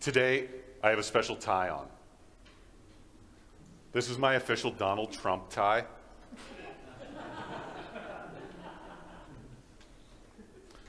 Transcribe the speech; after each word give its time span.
Today, 0.00 0.48
I 0.82 0.88
have 0.88 0.98
a 0.98 1.02
special 1.02 1.36
tie 1.36 1.68
on. 1.68 1.86
This 3.92 4.08
is 4.08 4.16
my 4.16 4.34
official 4.34 4.70
Donald 4.70 5.12
Trump 5.12 5.50
tie. 5.50 5.84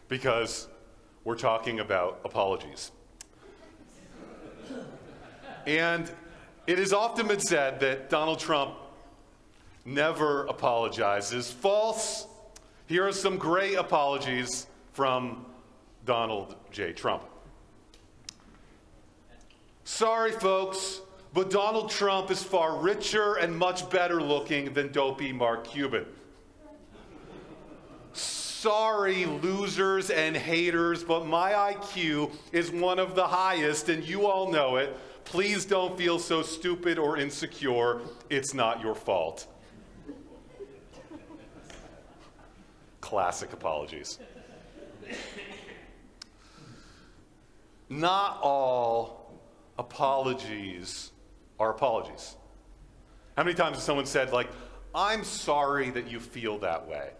because 0.08 0.70
we're 1.26 1.36
talking 1.36 1.82
about 1.82 2.22
apologies. 2.24 2.92
And 5.68 6.10
it 6.66 6.78
has 6.78 6.94
often 6.94 7.28
been 7.28 7.42
said 7.42 7.82
that 7.82 8.10
Donald 8.10 8.40
Trump 8.40 8.76
never 9.84 10.46
apologizes. 10.46 11.52
False. 11.52 12.28
Here 12.88 13.06
are 13.06 13.12
some 13.12 13.38
great 13.38 13.76
apologies 13.76 14.68
from 14.94 15.46
Donald 16.06 16.56
J. 16.72 16.94
Trump. 16.94 17.24
Sorry, 19.92 20.32
folks, 20.32 21.02
but 21.34 21.50
Donald 21.50 21.90
Trump 21.90 22.32
is 22.32 22.42
far 22.42 22.78
richer 22.78 23.36
and 23.36 23.56
much 23.56 23.88
better 23.90 24.22
looking 24.22 24.74
than 24.74 24.90
dopey 24.94 25.34
Mark 25.34 25.66
Cuban. 25.66 26.06
Sorry, 28.14 29.26
losers 29.26 30.10
and 30.10 30.36
haters, 30.36 31.04
but 31.04 31.28
my 31.28 31.74
IQ 31.74 32.32
is 32.54 32.72
one 32.72 33.00
of 33.00 33.16
the 33.16 33.28
highest, 33.28 33.90
and 33.90 34.02
you 34.02 34.28
all 34.28 34.50
know 34.50 34.78
it. 34.78 34.96
Please 35.26 35.66
don't 35.66 35.98
feel 35.98 36.18
so 36.18 36.42
stupid 36.42 36.98
or 36.98 37.18
insecure. 37.18 38.00
It's 38.30 38.54
not 38.54 38.82
your 38.82 38.96
fault. 38.96 39.46
Classic 43.02 43.52
apologies. 43.52 44.20
Not 47.90 48.40
all 48.42 49.21
apologies 49.78 51.12
are 51.60 51.72
apologies. 51.72 52.36
How 53.38 53.44
many 53.44 53.56
times 53.56 53.78
has 53.78 53.84
someone 53.84 54.06
said, 54.06 54.32
like, 54.34 54.50
I'm 54.94 55.24
sorry 55.24 55.90
that 55.92 56.10
you 56.10 56.20
feel 56.20 56.58
that 56.60 56.88
way? 56.88 57.12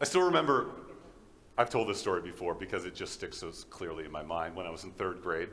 I 0.00 0.04
still 0.04 0.22
remember, 0.22 0.66
I've 1.56 1.70
told 1.70 1.88
this 1.88 1.98
story 1.98 2.20
before 2.20 2.54
because 2.54 2.84
it 2.84 2.94
just 2.94 3.12
sticks 3.12 3.38
so 3.38 3.52
clearly 3.70 4.04
in 4.04 4.10
my 4.10 4.22
mind 4.22 4.56
when 4.56 4.66
I 4.66 4.70
was 4.70 4.82
in 4.82 4.90
third 4.90 5.22
grade, 5.22 5.48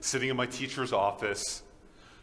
sitting 0.00 0.30
in 0.30 0.36
my 0.36 0.46
teacher's 0.46 0.92
office, 0.92 1.62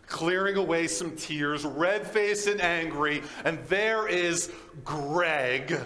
clearing 0.08 0.56
away 0.56 0.88
some 0.88 1.16
tears, 1.16 1.66
red 1.66 2.08
faced 2.08 2.48
and 2.48 2.60
angry, 2.62 3.22
and 3.46 3.60
there 3.66 4.08
is 4.08 4.52
Greg. 4.84 5.80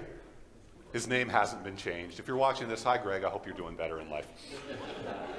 His 0.94 1.08
name 1.08 1.30
hasn't 1.30 1.64
been 1.64 1.78
changed. 1.78 2.20
If 2.20 2.28
you're 2.28 2.38
watching 2.38 2.68
this, 2.68 2.84
hi 2.84 2.98
Greg, 2.98 3.24
I 3.24 3.30
hope 3.30 3.46
you're 3.46 3.56
doing 3.56 3.76
better 3.76 4.00
in 4.00 4.10
life. 4.10 4.28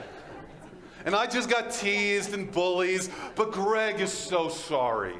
and 1.05 1.15
I 1.15 1.27
just 1.27 1.51
got 1.51 1.73
teased 1.73 2.33
and 2.33 2.51
bullies, 2.51 3.11
but 3.35 3.53
Greg 3.53 4.01
is 4.01 4.13
so 4.13 4.49
sorry 4.49 5.15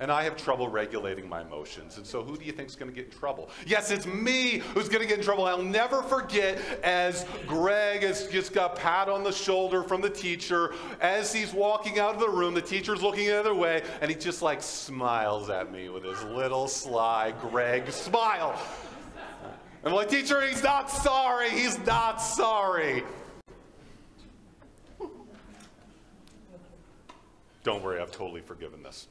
and 0.00 0.10
I 0.10 0.24
have 0.24 0.36
trouble 0.36 0.68
regulating 0.68 1.28
my 1.28 1.40
emotions. 1.40 1.96
And 1.96 2.06
so, 2.06 2.22
who 2.22 2.36
do 2.36 2.44
you 2.44 2.52
think 2.52 2.68
is 2.68 2.76
going 2.76 2.90
to 2.90 2.94
get 2.94 3.06
in 3.06 3.18
trouble? 3.18 3.48
Yes, 3.66 3.90
it's 3.90 4.06
me 4.06 4.58
who's 4.74 4.88
going 4.88 5.02
to 5.02 5.08
get 5.08 5.18
in 5.18 5.24
trouble. 5.24 5.44
I'll 5.44 5.62
never 5.62 6.02
forget 6.02 6.58
as 6.82 7.24
Greg 7.46 8.02
has 8.02 8.26
just 8.28 8.52
got 8.52 8.76
pat 8.76 9.08
on 9.08 9.22
the 9.22 9.32
shoulder 9.32 9.82
from 9.82 10.00
the 10.00 10.10
teacher 10.10 10.74
as 11.00 11.32
he's 11.32 11.52
walking 11.52 11.98
out 11.98 12.14
of 12.14 12.20
the 12.20 12.28
room. 12.28 12.54
The 12.54 12.62
teacher's 12.62 13.02
looking 13.02 13.26
the 13.26 13.38
other 13.38 13.54
way, 13.54 13.82
and 14.00 14.10
he 14.10 14.16
just 14.16 14.42
like 14.42 14.62
smiles 14.62 15.48
at 15.48 15.72
me 15.72 15.88
with 15.88 16.04
his 16.04 16.22
little 16.24 16.68
sly 16.68 17.32
Greg 17.40 17.90
smile. 17.90 18.60
I'm 19.84 19.92
like, 19.92 20.08
teacher, 20.08 20.40
he's 20.40 20.62
not 20.62 20.90
sorry. 20.90 21.50
He's 21.50 21.78
not 21.84 22.16
sorry. 22.22 23.04
Don't 27.62 27.82
worry, 27.82 28.00
I've 28.00 28.12
totally 28.12 28.40
forgiven 28.40 28.82
this. 28.82 29.08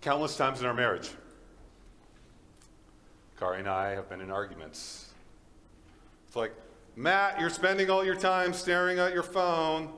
Countless 0.00 0.36
times 0.36 0.60
in 0.60 0.66
our 0.66 0.74
marriage, 0.74 1.10
Kari 3.38 3.58
and 3.58 3.68
I 3.68 3.90
have 3.90 4.08
been 4.08 4.20
in 4.20 4.30
arguments. 4.30 5.12
It's 6.26 6.36
like, 6.36 6.54
Matt, 6.94 7.40
you're 7.40 7.50
spending 7.50 7.90
all 7.90 8.04
your 8.04 8.14
time 8.14 8.52
staring 8.52 8.98
at 8.98 9.12
your 9.12 9.24
phone. 9.24 9.92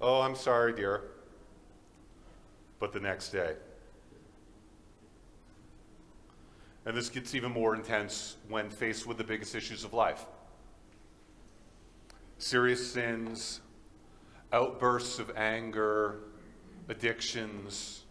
Oh, 0.00 0.20
I'm 0.20 0.36
sorry, 0.36 0.72
dear. 0.72 1.02
But 2.78 2.92
the 2.92 3.00
next 3.00 3.30
day. 3.30 3.54
And 6.86 6.96
this 6.96 7.08
gets 7.08 7.34
even 7.34 7.52
more 7.52 7.74
intense 7.74 8.36
when 8.48 8.68
faced 8.68 9.06
with 9.06 9.16
the 9.16 9.24
biggest 9.24 9.54
issues 9.54 9.84
of 9.84 9.92
life 9.92 10.26
serious 12.36 12.92
sins, 12.92 13.60
outbursts 14.52 15.18
of 15.18 15.34
anger, 15.36 16.20
addictions. 16.88 18.02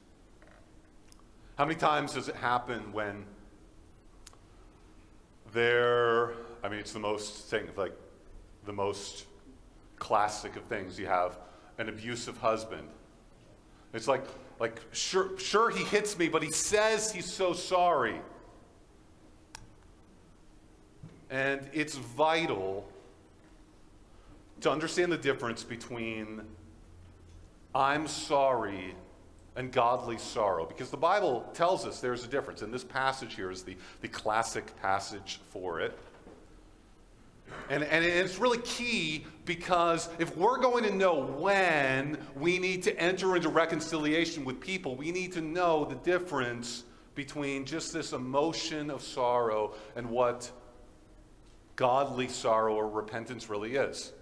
How 1.56 1.66
many 1.66 1.80
times 1.80 2.14
does 2.14 2.30
it 2.30 2.36
happen 2.36 2.92
when 2.94 3.26
there, 5.54 6.34
I 6.64 6.70
mean, 6.70 6.80
it's 6.80 6.94
the 6.94 7.00
most 7.00 7.46
thing, 7.46 7.68
like 7.78 7.94
the 8.66 8.74
most 8.74 9.26
classic 9.98 10.56
of 10.56 10.64
things. 10.64 11.00
You 11.00 11.06
have 11.06 11.38
an 11.78 11.90
abusive 11.90 12.38
husband. 12.38 12.88
It's 13.94 14.08
like, 14.08 14.26
like 14.60 14.80
sure, 14.92 15.38
sure 15.38 15.70
he 15.70 15.84
hits 15.86 16.18
me, 16.18 16.30
but 16.30 16.44
he 16.44 16.52
says 16.52 17.12
he's 17.12 17.32
so 17.32 17.54
sorry. 17.54 18.20
And 21.30 21.68
it's 21.74 21.96
vital 21.96 22.88
to 24.62 24.72
understand 24.72 25.12
the 25.12 25.18
difference 25.18 25.64
between 25.64 26.42
I'm 27.76 28.08
sorry 28.08 28.96
and 29.56 29.72
godly 29.72 30.18
sorrow. 30.18 30.66
Because 30.66 30.90
the 30.90 30.98
Bible 30.98 31.50
tells 31.54 31.86
us 31.86 32.00
there's 32.00 32.24
a 32.24 32.28
difference. 32.28 32.62
And 32.62 32.74
this 32.74 32.84
passage 32.84 33.36
here 33.36 33.52
is 33.52 33.64
the, 33.64 33.76
the 34.02 34.08
classic 34.08 34.76
passage 34.82 35.40
for 35.50 35.80
it. 35.80 35.98
And, 37.70 37.84
and 37.84 38.04
it's 38.04 38.40
really 38.40 38.60
key 38.60 39.26
because 39.46 40.10
if 40.20 40.36
we're 40.38 40.60
going 40.60 40.84
to 40.84 40.94
know 40.94 41.26
when 41.26 42.18
we 42.36 42.60
need 42.60 42.84
to 42.84 43.00
enter 43.00 43.36
into 43.36 43.50
reconciliation 43.50 44.46
with 44.46 44.60
people, 44.60 44.96
we 44.96 45.12
need 45.12 45.32
to 45.34 45.42
know 45.42 45.86
the 45.86 45.96
difference 45.96 46.84
between 47.16 47.66
just 47.66 47.94
this 47.94 48.14
emotion 48.14 48.90
of 48.90 49.02
sorrow 49.02 49.76
and 49.96 50.10
what 50.10 50.52
godly 51.76 52.28
sorrow 52.28 52.76
or 52.76 52.90
repentance 52.90 53.50
really 53.50 53.76
is. 53.76 54.14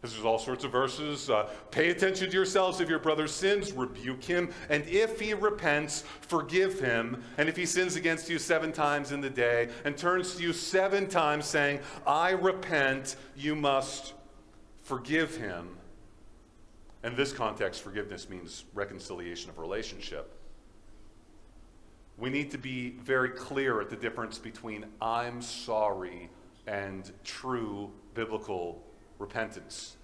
Because 0.00 0.14
there's 0.14 0.24
all 0.24 0.38
sorts 0.38 0.62
of 0.62 0.70
verses. 0.70 1.28
Uh, 1.28 1.48
Pay 1.72 1.90
attention 1.90 2.28
to 2.30 2.32
yourselves. 2.32 2.80
If 2.80 2.88
your 2.88 3.00
brother 3.00 3.26
sins, 3.26 3.72
rebuke 3.72 4.22
him. 4.22 4.50
And 4.68 4.86
if 4.86 5.18
he 5.18 5.34
repents, 5.34 6.04
forgive 6.20 6.78
him. 6.78 7.22
And 7.36 7.48
if 7.48 7.56
he 7.56 7.66
sins 7.66 7.96
against 7.96 8.30
you 8.30 8.38
seven 8.38 8.70
times 8.70 9.10
in 9.10 9.20
the 9.20 9.30
day 9.30 9.70
and 9.84 9.96
turns 9.96 10.36
to 10.36 10.42
you 10.42 10.52
seven 10.52 11.08
times 11.08 11.46
saying, 11.46 11.80
I 12.06 12.30
repent, 12.30 13.16
you 13.36 13.56
must 13.56 14.14
forgive 14.82 15.36
him. 15.36 15.76
In 17.02 17.16
this 17.16 17.32
context, 17.32 17.82
forgiveness 17.82 18.28
means 18.28 18.64
reconciliation 18.74 19.50
of 19.50 19.58
relationship. 19.58 20.32
We 22.16 22.30
need 22.30 22.50
to 22.52 22.58
be 22.58 22.90
very 22.90 23.30
clear 23.30 23.80
at 23.80 23.90
the 23.90 23.96
difference 23.96 24.38
between 24.38 24.86
I'm 25.00 25.42
sorry 25.42 26.30
and 26.66 27.10
true 27.24 27.90
biblical 28.14 28.84
repentance. 29.18 29.96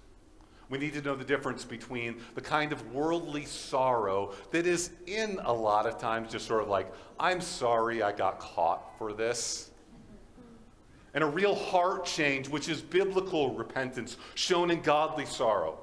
We 0.69 0.79
need 0.79 0.93
to 0.93 1.01
know 1.01 1.15
the 1.15 1.23
difference 1.23 1.63
between 1.63 2.21
the 2.33 2.41
kind 2.41 2.71
of 2.71 2.93
worldly 2.93 3.45
sorrow 3.45 4.33
that 4.51 4.65
is 4.65 4.89
in 5.05 5.39
a 5.43 5.53
lot 5.53 5.85
of 5.85 5.99
times 5.99 6.31
just 6.31 6.47
sort 6.47 6.63
of 6.63 6.69
like, 6.69 6.91
I'm 7.19 7.39
sorry 7.39 8.01
I 8.01 8.11
got 8.11 8.39
caught 8.39 8.97
for 8.97 9.13
this. 9.13 9.69
And 11.13 11.23
a 11.23 11.27
real 11.27 11.55
heart 11.55 12.05
change, 12.05 12.49
which 12.49 12.67
is 12.67 12.81
biblical 12.81 13.53
repentance, 13.53 14.17
shown 14.33 14.71
in 14.71 14.81
godly 14.81 15.25
sorrow. 15.25 15.77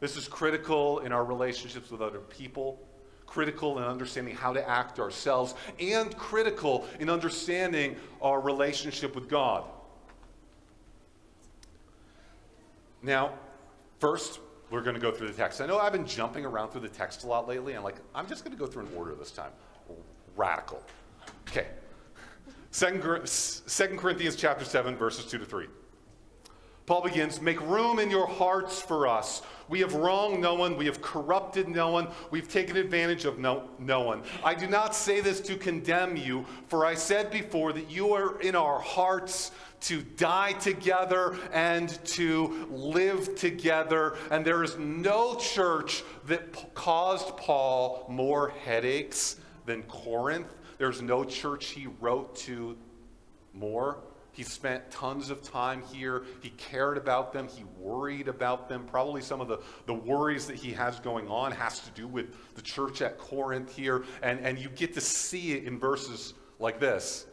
This 0.00 0.16
is 0.16 0.28
critical 0.28 1.00
in 1.00 1.10
our 1.10 1.24
relationships 1.24 1.90
with 1.90 2.02
other 2.02 2.20
people, 2.20 2.78
critical 3.24 3.78
in 3.78 3.84
understanding 3.84 4.36
how 4.36 4.52
to 4.52 4.68
act 4.68 5.00
ourselves, 5.00 5.54
and 5.80 6.14
critical 6.16 6.86
in 7.00 7.08
understanding 7.08 7.96
our 8.20 8.40
relationship 8.40 9.14
with 9.14 9.28
God. 9.28 9.64
Now, 13.02 13.34
first, 13.98 14.40
we're 14.70 14.82
going 14.82 14.94
to 14.94 15.00
go 15.00 15.12
through 15.12 15.28
the 15.28 15.34
text. 15.34 15.60
I 15.60 15.66
know 15.66 15.78
I've 15.78 15.92
been 15.92 16.06
jumping 16.06 16.44
around 16.44 16.70
through 16.70 16.82
the 16.82 16.88
text 16.88 17.24
a 17.24 17.26
lot 17.26 17.46
lately. 17.46 17.74
I'm 17.74 17.84
like, 17.84 17.96
I'm 18.14 18.26
just 18.26 18.44
going 18.44 18.56
to 18.56 18.58
go 18.58 18.66
through 18.66 18.86
an 18.86 18.92
order 18.96 19.14
this 19.14 19.30
time. 19.30 19.50
Radical. 20.36 20.82
Okay. 21.48 21.66
Second, 22.70 23.26
Second 23.26 23.98
Corinthians 23.98 24.36
chapter 24.36 24.64
7, 24.64 24.96
verses 24.96 25.24
2 25.24 25.38
to 25.38 25.44
3. 25.44 25.66
Paul 26.86 27.02
begins, 27.02 27.40
Make 27.40 27.60
room 27.62 27.98
in 27.98 28.10
your 28.10 28.26
hearts 28.26 28.80
for 28.80 29.08
us. 29.08 29.42
We 29.68 29.80
have 29.80 29.94
wronged 29.94 30.40
no 30.40 30.54
one. 30.54 30.76
We 30.76 30.86
have 30.86 31.02
corrupted 31.02 31.68
no 31.68 31.90
one. 31.90 32.06
We've 32.30 32.48
taken 32.48 32.76
advantage 32.76 33.24
of 33.24 33.40
no, 33.40 33.68
no 33.80 34.02
one. 34.02 34.22
I 34.44 34.54
do 34.54 34.68
not 34.68 34.94
say 34.94 35.20
this 35.20 35.40
to 35.42 35.56
condemn 35.56 36.16
you, 36.16 36.46
for 36.68 36.86
I 36.86 36.94
said 36.94 37.32
before 37.32 37.72
that 37.72 37.90
you 37.90 38.12
are 38.12 38.40
in 38.40 38.54
our 38.54 38.78
hearts 38.78 39.50
to 39.80 40.02
die 40.02 40.52
together 40.52 41.36
and 41.52 41.88
to 42.06 42.68
live 42.70 43.34
together. 43.34 44.16
And 44.30 44.44
there 44.44 44.62
is 44.62 44.78
no 44.78 45.34
church 45.34 46.04
that 46.26 46.74
caused 46.74 47.36
Paul 47.36 48.06
more 48.08 48.50
headaches 48.50 49.36
than 49.66 49.82
Corinth. 49.82 50.46
There's 50.78 51.02
no 51.02 51.24
church 51.24 51.66
he 51.66 51.88
wrote 52.00 52.36
to 52.36 52.76
more. 53.52 53.98
He 54.36 54.42
spent 54.42 54.90
tons 54.90 55.30
of 55.30 55.42
time 55.42 55.82
here. 55.90 56.24
He 56.42 56.50
cared 56.50 56.98
about 56.98 57.32
them. 57.32 57.48
He 57.48 57.64
worried 57.78 58.28
about 58.28 58.68
them. 58.68 58.84
Probably 58.84 59.22
some 59.22 59.40
of 59.40 59.48
the, 59.48 59.60
the 59.86 59.94
worries 59.94 60.46
that 60.48 60.56
he 60.56 60.72
has 60.72 61.00
going 61.00 61.26
on 61.26 61.52
has 61.52 61.80
to 61.80 61.90
do 61.92 62.06
with 62.06 62.26
the 62.54 62.60
church 62.60 63.00
at 63.00 63.16
Corinth 63.16 63.74
here. 63.74 64.04
And, 64.22 64.38
and 64.40 64.58
you 64.58 64.68
get 64.68 64.92
to 64.92 65.00
see 65.00 65.52
it 65.52 65.64
in 65.64 65.78
verses 65.78 66.34
like 66.58 66.78
this. 66.78 67.24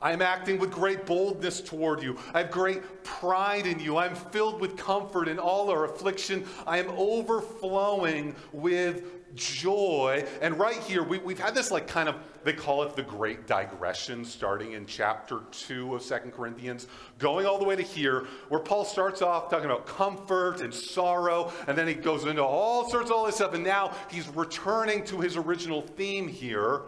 I 0.00 0.12
am 0.12 0.22
acting 0.22 0.60
with 0.60 0.70
great 0.70 1.04
boldness 1.04 1.60
toward 1.60 2.00
you. 2.00 2.16
I 2.32 2.42
have 2.42 2.52
great 2.52 3.02
pride 3.02 3.66
in 3.66 3.80
you. 3.80 3.96
I 3.96 4.06
am 4.06 4.14
filled 4.14 4.60
with 4.60 4.76
comfort 4.76 5.26
in 5.26 5.40
all 5.40 5.68
our 5.68 5.84
affliction. 5.84 6.46
I 6.64 6.78
am 6.78 6.90
overflowing 6.90 8.36
with 8.52 9.17
joy. 9.34 10.24
And 10.40 10.58
right 10.58 10.76
here, 10.76 11.02
we, 11.02 11.18
we've 11.18 11.38
had 11.38 11.54
this 11.54 11.70
like 11.70 11.86
kind 11.86 12.08
of, 12.08 12.16
they 12.44 12.52
call 12.52 12.82
it 12.82 12.96
the 12.96 13.02
great 13.02 13.46
digression, 13.46 14.24
starting 14.24 14.72
in 14.72 14.86
chapter 14.86 15.40
2 15.50 15.94
of 15.94 16.02
Second 16.02 16.32
Corinthians, 16.32 16.86
going 17.18 17.46
all 17.46 17.58
the 17.58 17.64
way 17.64 17.76
to 17.76 17.82
here, 17.82 18.26
where 18.48 18.60
Paul 18.60 18.84
starts 18.84 19.22
off 19.22 19.50
talking 19.50 19.66
about 19.66 19.86
comfort 19.86 20.60
and 20.60 20.72
sorrow, 20.72 21.52
and 21.66 21.76
then 21.76 21.86
he 21.86 21.94
goes 21.94 22.24
into 22.24 22.42
all 22.42 22.88
sorts 22.88 23.10
of 23.10 23.16
all 23.16 23.26
this 23.26 23.36
stuff, 23.36 23.54
and 23.54 23.64
now 23.64 23.92
he's 24.10 24.28
returning 24.28 25.04
to 25.06 25.20
his 25.20 25.36
original 25.36 25.82
theme 25.82 26.28
here 26.28 26.82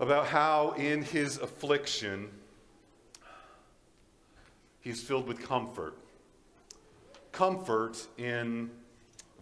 about 0.00 0.26
how 0.26 0.70
in 0.72 1.02
his 1.02 1.38
affliction, 1.38 2.28
he's 4.80 5.02
filled 5.02 5.26
with 5.26 5.42
comfort. 5.42 5.94
Comfort 7.32 8.06
in 8.16 8.70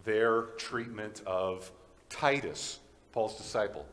their 0.07 0.43
treatment 0.57 1.21
of 1.27 1.69
Titus, 2.09 2.79
Paul's 3.11 3.37
disciple. 3.37 3.85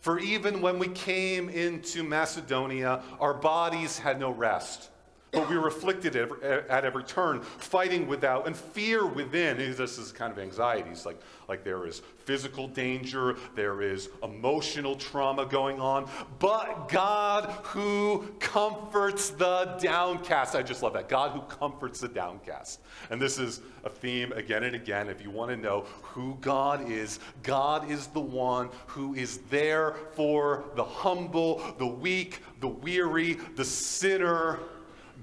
For 0.00 0.18
even 0.18 0.60
when 0.60 0.80
we 0.80 0.88
came 0.88 1.48
into 1.48 2.02
Macedonia, 2.02 3.02
our 3.20 3.34
bodies 3.34 3.98
had 3.98 4.18
no 4.18 4.30
rest. 4.30 4.90
But 5.30 5.50
we 5.50 5.56
are 5.56 5.66
afflicted 5.66 6.16
at 6.16 6.84
every 6.84 7.04
turn, 7.04 7.42
fighting 7.42 8.06
without 8.06 8.46
and 8.46 8.56
fear 8.56 9.06
within. 9.06 9.58
This 9.58 9.98
is 9.98 10.10
kind 10.10 10.32
of 10.32 10.38
anxieties. 10.38 11.04
Like, 11.04 11.20
like 11.48 11.64
there 11.64 11.86
is 11.86 12.00
physical 12.24 12.66
danger, 12.66 13.36
there 13.54 13.82
is 13.82 14.08
emotional 14.22 14.96
trauma 14.96 15.44
going 15.44 15.80
on. 15.80 16.08
But 16.38 16.88
God 16.88 17.50
who 17.62 18.26
comforts 18.38 19.28
the 19.30 19.76
downcast. 19.80 20.54
I 20.54 20.62
just 20.62 20.82
love 20.82 20.94
that. 20.94 21.10
God 21.10 21.32
who 21.32 21.42
comforts 21.42 22.00
the 22.00 22.08
downcast. 22.08 22.80
And 23.10 23.20
this 23.20 23.38
is 23.38 23.60
a 23.84 23.90
theme 23.90 24.32
again 24.32 24.64
and 24.64 24.74
again. 24.74 25.08
If 25.08 25.22
you 25.22 25.30
want 25.30 25.50
to 25.50 25.56
know 25.58 25.84
who 26.02 26.38
God 26.40 26.90
is, 26.90 27.20
God 27.42 27.90
is 27.90 28.06
the 28.08 28.20
one 28.20 28.70
who 28.86 29.14
is 29.14 29.38
there 29.50 29.96
for 30.14 30.64
the 30.74 30.84
humble, 30.84 31.62
the 31.78 31.86
weak, 31.86 32.40
the 32.60 32.68
weary, 32.68 33.34
the 33.56 33.64
sinner 33.64 34.58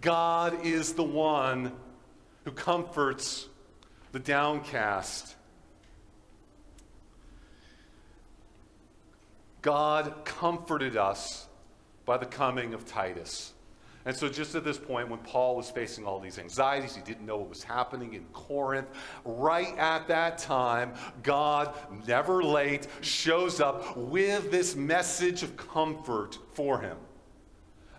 God 0.02 0.66
is 0.66 0.94
the 0.94 1.04
one 1.04 1.72
who 2.44 2.52
comforts 2.52 3.48
the 4.12 4.20
downcast. 4.20 5.36
God 9.62 10.14
comforted 10.26 10.96
us 10.96 11.48
by 12.06 12.18
the 12.18 12.26
coming 12.26 12.74
of 12.74 12.86
Titus. 12.86 13.54
And 14.08 14.16
so, 14.16 14.30
just 14.30 14.54
at 14.54 14.64
this 14.64 14.78
point, 14.78 15.10
when 15.10 15.18
Paul 15.20 15.56
was 15.56 15.72
facing 15.72 16.06
all 16.06 16.20
these 16.20 16.38
anxieties, 16.38 16.96
he 16.96 17.02
didn't 17.02 17.26
know 17.26 17.38
what 17.38 17.50
was 17.50 17.64
happening 17.64 18.14
in 18.14 18.24
Corinth. 18.34 18.88
Right 19.24 19.76
at 19.80 20.08
that 20.10 20.38
time, 20.38 20.94
God, 21.24 21.74
never 22.06 22.44
late, 22.44 22.88
shows 23.02 23.60
up 23.60 23.98
with 23.98 24.52
this 24.52 24.76
message 24.76 25.42
of 25.42 25.58
comfort 25.58 26.38
for 26.54 26.80
him 26.80 26.98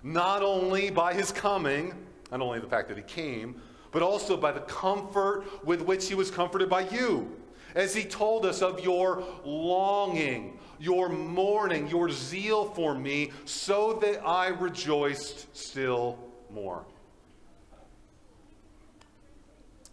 not 0.03 0.43
only 0.43 0.91
by 0.91 1.15
his 1.15 1.33
coming, 1.33 1.95
not 2.31 2.41
only 2.41 2.61
the 2.61 2.67
fact 2.67 2.89
that 2.89 2.97
he 2.97 3.03
came, 3.03 3.61
but 3.93 4.03
also 4.03 4.37
by 4.37 4.53
the 4.53 4.61
comfort 4.61 5.45
with 5.65 5.81
which 5.81 6.09
he 6.09 6.15
was 6.15 6.31
comforted 6.31 6.69
by 6.69 6.89
you. 6.89 7.35
As 7.75 7.95
he 7.95 8.05
told 8.05 8.47
us 8.47 8.63
of 8.63 8.81
your 8.81 9.23
longing, 9.45 10.59
your 10.79 11.09
mourning, 11.09 11.89
your 11.89 12.11
zeal 12.11 12.67
for 12.71 12.95
me, 12.95 13.33
so 13.45 13.95
that 14.03 14.27
I 14.27 14.49
rejoiced 14.49 15.55
still 15.57 16.19
more. 16.51 16.85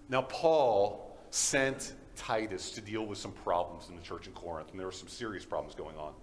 Now, 0.09 0.21
Paul 0.23 1.17
sent 1.29 1.93
Titus 2.15 2.71
to 2.71 2.81
deal 2.81 3.05
with 3.05 3.17
some 3.17 3.31
problems 3.31 3.89
in 3.89 3.95
the 3.95 4.01
church 4.01 4.27
in 4.27 4.33
Corinth, 4.33 4.71
and 4.71 4.79
there 4.79 4.87
were 4.87 4.91
some 4.91 5.07
serious 5.07 5.45
problems 5.45 5.75
going 5.75 5.97
on. 5.97 6.13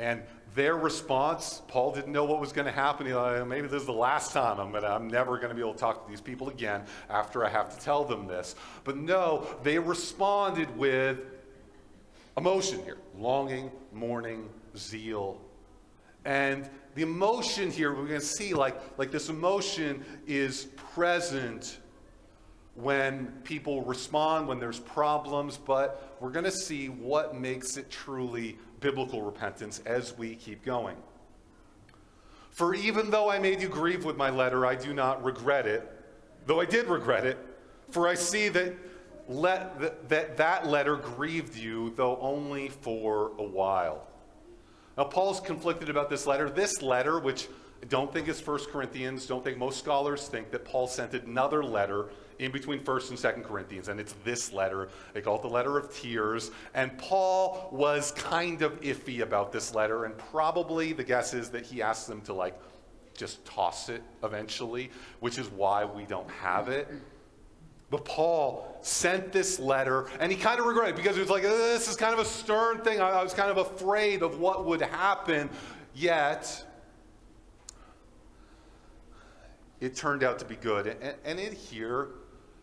And 0.00 0.22
their 0.54 0.76
response, 0.76 1.60
Paul 1.68 1.92
didn't 1.92 2.10
know 2.10 2.24
what 2.24 2.40
was 2.40 2.52
going 2.52 2.64
to 2.64 2.72
happen. 2.72 3.06
He 3.06 3.12
thought, 3.12 3.34
oh, 3.36 3.44
maybe 3.44 3.68
this 3.68 3.82
is 3.82 3.86
the 3.86 3.92
last 3.92 4.32
time 4.32 4.58
I'm, 4.58 4.72
gonna, 4.72 4.88
I'm 4.88 5.08
never 5.08 5.36
going 5.36 5.50
to 5.50 5.54
be 5.54 5.60
able 5.60 5.74
to 5.74 5.78
talk 5.78 6.06
to 6.06 6.10
these 6.10 6.22
people 6.22 6.48
again 6.48 6.82
after 7.10 7.44
I 7.44 7.50
have 7.50 7.76
to 7.76 7.84
tell 7.84 8.02
them 8.04 8.26
this. 8.26 8.56
But 8.82 8.96
no, 8.96 9.46
they 9.62 9.78
responded 9.78 10.74
with 10.76 11.20
emotion 12.36 12.82
here 12.82 12.96
longing, 13.16 13.70
mourning, 13.92 14.48
zeal. 14.74 15.38
And 16.24 16.68
the 16.94 17.02
emotion 17.02 17.70
here, 17.70 17.94
we're 17.94 18.06
going 18.06 18.20
to 18.20 18.26
see 18.26 18.54
like, 18.54 18.80
like 18.98 19.10
this 19.10 19.28
emotion 19.28 20.02
is 20.26 20.64
present 20.94 21.78
when 22.74 23.26
people 23.44 23.82
respond, 23.82 24.46
when 24.46 24.58
there's 24.58 24.80
problems, 24.80 25.56
but 25.56 26.16
we're 26.20 26.30
going 26.30 26.44
to 26.44 26.50
see 26.50 26.88
what 26.88 27.36
makes 27.36 27.76
it 27.76 27.90
truly 27.90 28.58
biblical 28.80 29.22
repentance 29.22 29.80
as 29.86 30.16
we 30.16 30.34
keep 30.34 30.64
going. 30.64 30.96
For 32.50 32.74
even 32.74 33.10
though 33.10 33.30
I 33.30 33.38
made 33.38 33.60
you 33.60 33.68
grieve 33.68 34.04
with 34.04 34.16
my 34.16 34.30
letter, 34.30 34.66
I 34.66 34.74
do 34.74 34.92
not 34.92 35.22
regret 35.24 35.66
it, 35.66 35.90
though 36.46 36.60
I 36.60 36.64
did 36.64 36.86
regret 36.86 37.24
it, 37.24 37.38
for 37.90 38.08
I 38.08 38.14
see 38.14 38.48
that 38.48 38.74
let, 39.28 40.08
that, 40.08 40.36
that 40.36 40.66
letter 40.66 40.96
grieved 40.96 41.56
you, 41.56 41.92
though 41.96 42.18
only 42.20 42.68
for 42.68 43.32
a 43.38 43.44
while. 43.44 44.06
Now, 44.98 45.04
Paul's 45.04 45.40
conflicted 45.40 45.88
about 45.88 46.10
this 46.10 46.26
letter. 46.26 46.50
This 46.50 46.82
letter, 46.82 47.20
which 47.20 47.48
I 47.82 47.86
don't 47.86 48.12
think 48.12 48.28
is 48.28 48.44
1 48.44 48.66
Corinthians, 48.72 49.26
don't 49.26 49.42
think 49.42 49.56
most 49.56 49.78
scholars 49.78 50.28
think 50.28 50.50
that 50.50 50.64
Paul 50.64 50.88
sent 50.88 51.14
another 51.14 51.62
letter 51.62 52.10
in 52.40 52.50
between 52.50 52.80
1st 52.80 53.10
and 53.10 53.18
2nd 53.18 53.44
Corinthians, 53.44 53.88
and 53.88 54.00
it's 54.00 54.14
this 54.24 54.52
letter. 54.52 54.88
They 55.12 55.20
call 55.20 55.36
it 55.36 55.42
the 55.42 55.48
letter 55.48 55.76
of 55.76 55.94
tears. 55.94 56.50
And 56.74 56.96
Paul 56.96 57.68
was 57.70 58.12
kind 58.12 58.62
of 58.62 58.80
iffy 58.80 59.20
about 59.20 59.52
this 59.52 59.74
letter, 59.74 60.06
and 60.06 60.16
probably 60.16 60.94
the 60.94 61.04
guess 61.04 61.34
is 61.34 61.50
that 61.50 61.66
he 61.66 61.82
asked 61.82 62.08
them 62.08 62.22
to 62.22 62.32
like 62.32 62.58
just 63.14 63.44
toss 63.44 63.90
it 63.90 64.02
eventually, 64.24 64.90
which 65.20 65.38
is 65.38 65.48
why 65.50 65.84
we 65.84 66.04
don't 66.04 66.30
have 66.30 66.68
it. 66.68 66.88
But 67.90 68.06
Paul 68.06 68.78
sent 68.80 69.32
this 69.32 69.58
letter, 69.58 70.08
and 70.18 70.32
he 70.32 70.38
kind 70.38 70.60
of 70.60 70.64
regretted 70.64 70.96
because 70.96 71.16
he 71.16 71.20
was 71.20 71.30
like, 71.30 71.44
uh, 71.44 71.48
this 71.48 71.88
is 71.88 71.96
kind 71.96 72.14
of 72.14 72.20
a 72.20 72.24
stern 72.24 72.82
thing. 72.82 73.02
I 73.02 73.22
was 73.22 73.34
kind 73.34 73.50
of 73.50 73.58
afraid 73.58 74.22
of 74.22 74.40
what 74.40 74.64
would 74.64 74.80
happen. 74.80 75.50
Yet, 75.92 76.64
it 79.80 79.94
turned 79.94 80.22
out 80.22 80.38
to 80.38 80.46
be 80.46 80.56
good. 80.56 80.86
And, 80.86 81.16
and 81.24 81.40
in 81.40 81.52
here, 81.52 82.10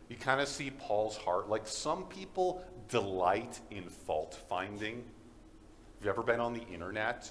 you 0.09 0.15
kind 0.15 0.39
of 0.39 0.47
see 0.47 0.71
Paul's 0.71 1.17
heart. 1.17 1.49
Like 1.49 1.67
some 1.67 2.05
people 2.05 2.63
delight 2.89 3.59
in 3.71 3.83
fault 3.83 4.41
finding. 4.47 4.95
Have 4.95 6.05
you 6.05 6.09
ever 6.09 6.23
been 6.23 6.39
on 6.39 6.53
the 6.53 6.65
internet? 6.67 7.29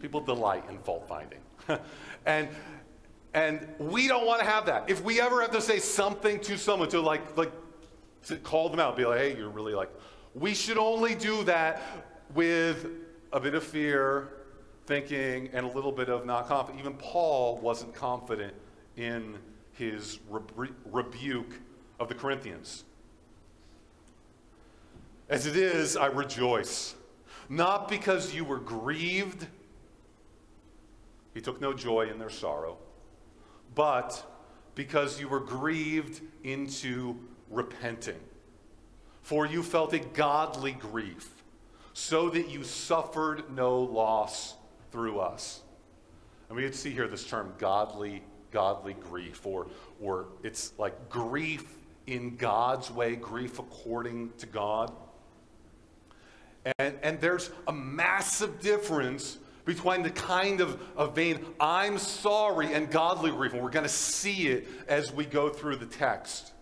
People 0.00 0.20
delight 0.20 0.64
in 0.68 0.78
fault 0.78 1.08
finding. 1.08 1.40
and 2.26 2.48
and 3.34 3.68
we 3.78 4.08
don't 4.08 4.26
want 4.26 4.40
to 4.40 4.46
have 4.46 4.66
that. 4.66 4.88
If 4.88 5.02
we 5.02 5.20
ever 5.20 5.42
have 5.42 5.50
to 5.52 5.60
say 5.60 5.78
something 5.78 6.40
to 6.40 6.56
someone 6.56 6.88
to 6.90 7.00
like 7.00 7.36
like 7.36 7.52
to 8.24 8.36
call 8.36 8.68
them 8.68 8.80
out, 8.80 8.96
be 8.96 9.04
like, 9.04 9.20
hey, 9.20 9.36
you're 9.36 9.48
really 9.48 9.74
like, 9.74 9.90
we 10.34 10.54
should 10.54 10.76
only 10.76 11.14
do 11.14 11.44
that 11.44 11.82
with 12.34 12.86
a 13.32 13.40
bit 13.40 13.54
of 13.54 13.62
fear, 13.62 14.30
thinking, 14.86 15.48
and 15.52 15.64
a 15.64 15.68
little 15.68 15.92
bit 15.92 16.08
of 16.08 16.26
not 16.26 16.48
confident. 16.48 16.80
Even 16.80 16.94
Paul 16.94 17.58
wasn't 17.58 17.94
confident 17.94 18.54
in 18.96 19.38
his 19.72 20.18
rebuke 20.84 21.54
of 21.98 22.08
the 22.08 22.14
Corinthians. 22.14 22.84
As 25.28 25.46
it 25.46 25.56
is, 25.56 25.96
I 25.96 26.06
rejoice, 26.06 26.94
not 27.48 27.88
because 27.88 28.34
you 28.34 28.44
were 28.44 28.58
grieved, 28.58 29.46
he 31.34 31.40
took 31.40 31.60
no 31.60 31.72
joy 31.74 32.08
in 32.08 32.18
their 32.18 32.30
sorrow, 32.30 32.78
but 33.74 34.24
because 34.74 35.20
you 35.20 35.28
were 35.28 35.40
grieved 35.40 36.20
into 36.44 37.16
repenting. 37.50 38.20
For 39.22 39.44
you 39.44 39.62
felt 39.62 39.92
a 39.92 39.98
godly 39.98 40.72
grief, 40.72 41.28
so 41.92 42.30
that 42.30 42.48
you 42.48 42.64
suffered 42.64 43.54
no 43.54 43.78
loss 43.80 44.54
through 44.90 45.18
us. 45.18 45.60
And 46.48 46.56
we 46.56 46.70
see 46.72 46.90
here 46.90 47.08
this 47.08 47.26
term 47.26 47.52
godly, 47.58 48.22
godly 48.50 48.94
grief, 48.94 49.44
or, 49.44 49.66
or 50.00 50.28
it's 50.42 50.72
like 50.78 51.10
grief 51.10 51.77
in 52.08 52.36
God's 52.36 52.90
way, 52.90 53.16
grief 53.16 53.58
according 53.58 54.32
to 54.38 54.46
God. 54.46 54.92
And, 56.78 56.94
and 57.02 57.20
there's 57.20 57.50
a 57.66 57.72
massive 57.72 58.60
difference 58.60 59.38
between 59.66 60.02
the 60.02 60.10
kind 60.10 60.62
of, 60.62 60.80
of 60.96 61.14
vain, 61.14 61.44
I'm 61.60 61.98
sorry, 61.98 62.72
and 62.72 62.90
godly 62.90 63.30
grief. 63.30 63.52
And 63.52 63.62
we're 63.62 63.70
going 63.70 63.84
to 63.84 63.90
see 63.90 64.48
it 64.48 64.66
as 64.88 65.12
we 65.12 65.26
go 65.26 65.50
through 65.50 65.76
the 65.76 65.86
text. 65.86 66.52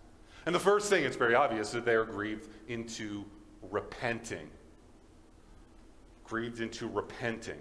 And 0.45 0.55
the 0.55 0.61
first 0.61 0.91
thing, 0.91 1.05
it's 1.05 1.17
very 1.17 1.37
obvious 1.37 1.71
that 1.71 1.85
they 1.85 1.95
are 1.95 2.05
grieved 2.05 2.49
into 2.67 3.25
repenting. 3.71 4.50
Grieved 6.25 6.61
into 6.61 6.88
repenting. 6.88 7.61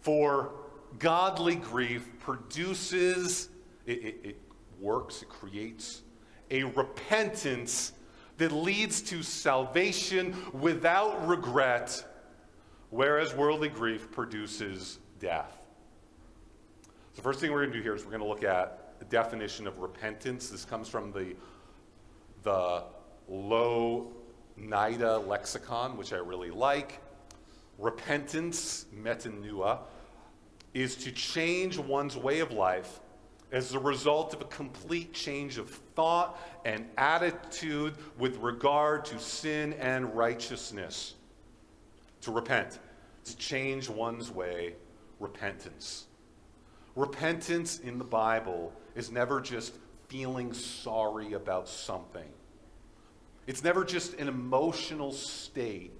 For 0.00 0.52
godly 1.00 1.56
grief 1.56 2.08
produces, 2.20 3.48
it, 3.86 4.04
it, 4.04 4.20
it 4.22 4.36
works, 4.80 5.22
it 5.22 5.28
creates 5.28 6.02
a 6.50 6.64
repentance 6.64 7.92
that 8.38 8.52
leads 8.52 9.00
to 9.00 9.22
salvation 9.22 10.34
without 10.52 11.26
regret, 11.28 12.04
whereas 12.90 13.34
worldly 13.34 13.68
grief 13.68 14.10
produces 14.10 14.98
death. 15.20 15.62
So 16.82 17.16
the 17.16 17.22
first 17.22 17.40
thing 17.40 17.52
we're 17.52 17.60
going 17.60 17.72
to 17.72 17.78
do 17.78 17.82
here 17.82 17.94
is 17.94 18.04
we're 18.04 18.10
going 18.10 18.22
to 18.22 18.28
look 18.28 18.44
at 18.44 18.98
the 18.98 19.04
definition 19.04 19.66
of 19.66 19.78
repentance. 19.78 20.48
This 20.48 20.64
comes 20.64 20.88
from 20.88 21.12
the, 21.12 21.34
the 22.42 22.84
Louw-Nida 23.30 25.26
lexicon, 25.26 25.96
which 25.96 26.12
I 26.12 26.16
really 26.16 26.50
like. 26.50 27.00
Repentance, 27.78 28.86
metanoia, 28.96 29.78
is 30.74 30.96
to 30.96 31.12
change 31.12 31.78
one's 31.78 32.16
way 32.16 32.40
of 32.40 32.50
life 32.50 33.00
as 33.54 33.72
a 33.72 33.78
result 33.78 34.34
of 34.34 34.40
a 34.40 34.46
complete 34.46 35.12
change 35.14 35.58
of 35.58 35.70
thought 35.70 36.40
and 36.64 36.84
attitude 36.98 37.94
with 38.18 38.36
regard 38.38 39.04
to 39.04 39.18
sin 39.20 39.72
and 39.74 40.12
righteousness. 40.16 41.14
To 42.22 42.32
repent, 42.32 42.80
to 43.24 43.36
change 43.36 43.88
one's 43.88 44.28
way, 44.28 44.74
repentance. 45.20 46.06
Repentance 46.96 47.78
in 47.78 47.96
the 47.96 48.04
Bible 48.04 48.72
is 48.96 49.12
never 49.12 49.40
just 49.40 49.74
feeling 50.08 50.52
sorry 50.52 51.34
about 51.34 51.68
something. 51.68 52.28
It's 53.46 53.62
never 53.62 53.84
just 53.84 54.14
an 54.14 54.26
emotional 54.26 55.12
state 55.12 55.92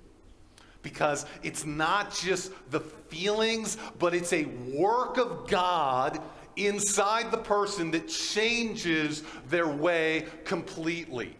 because 0.82 1.24
it's 1.44 1.64
not 1.64 2.12
just 2.12 2.50
the 2.70 2.80
feelings, 2.80 3.78
but 4.00 4.12
it's 4.12 4.32
a 4.32 4.44
work 4.76 5.18
of 5.18 5.48
God 5.48 6.20
inside 6.56 7.30
the 7.30 7.38
person 7.38 7.90
that 7.92 8.08
changes 8.08 9.22
their 9.48 9.68
way 9.68 10.26
completely. 10.44 11.36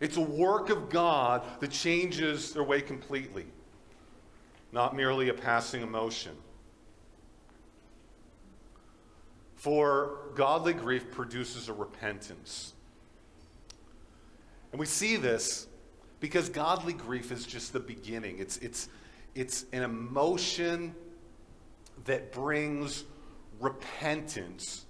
It's 0.00 0.16
a 0.16 0.22
work 0.22 0.70
of 0.70 0.88
God 0.88 1.44
that 1.60 1.70
changes 1.70 2.52
their 2.52 2.62
way 2.64 2.80
completely, 2.80 3.46
not 4.72 4.96
merely 4.96 5.28
a 5.28 5.34
passing 5.34 5.82
emotion. 5.82 6.32
For 9.56 10.30
godly 10.34 10.72
grief 10.72 11.10
produces 11.10 11.68
a 11.68 11.74
repentance. 11.74 12.72
And 14.72 14.80
we 14.80 14.86
see 14.86 15.16
this 15.16 15.66
because 16.20 16.48
godly 16.48 16.94
grief 16.94 17.30
is 17.30 17.44
just 17.44 17.74
the 17.74 17.80
beginning. 17.80 18.38
It's, 18.38 18.56
it's, 18.58 18.88
it's 19.34 19.66
an 19.72 19.82
emotion 19.82 20.94
that 22.04 22.32
brings 22.32 23.04
repentance 23.60 24.86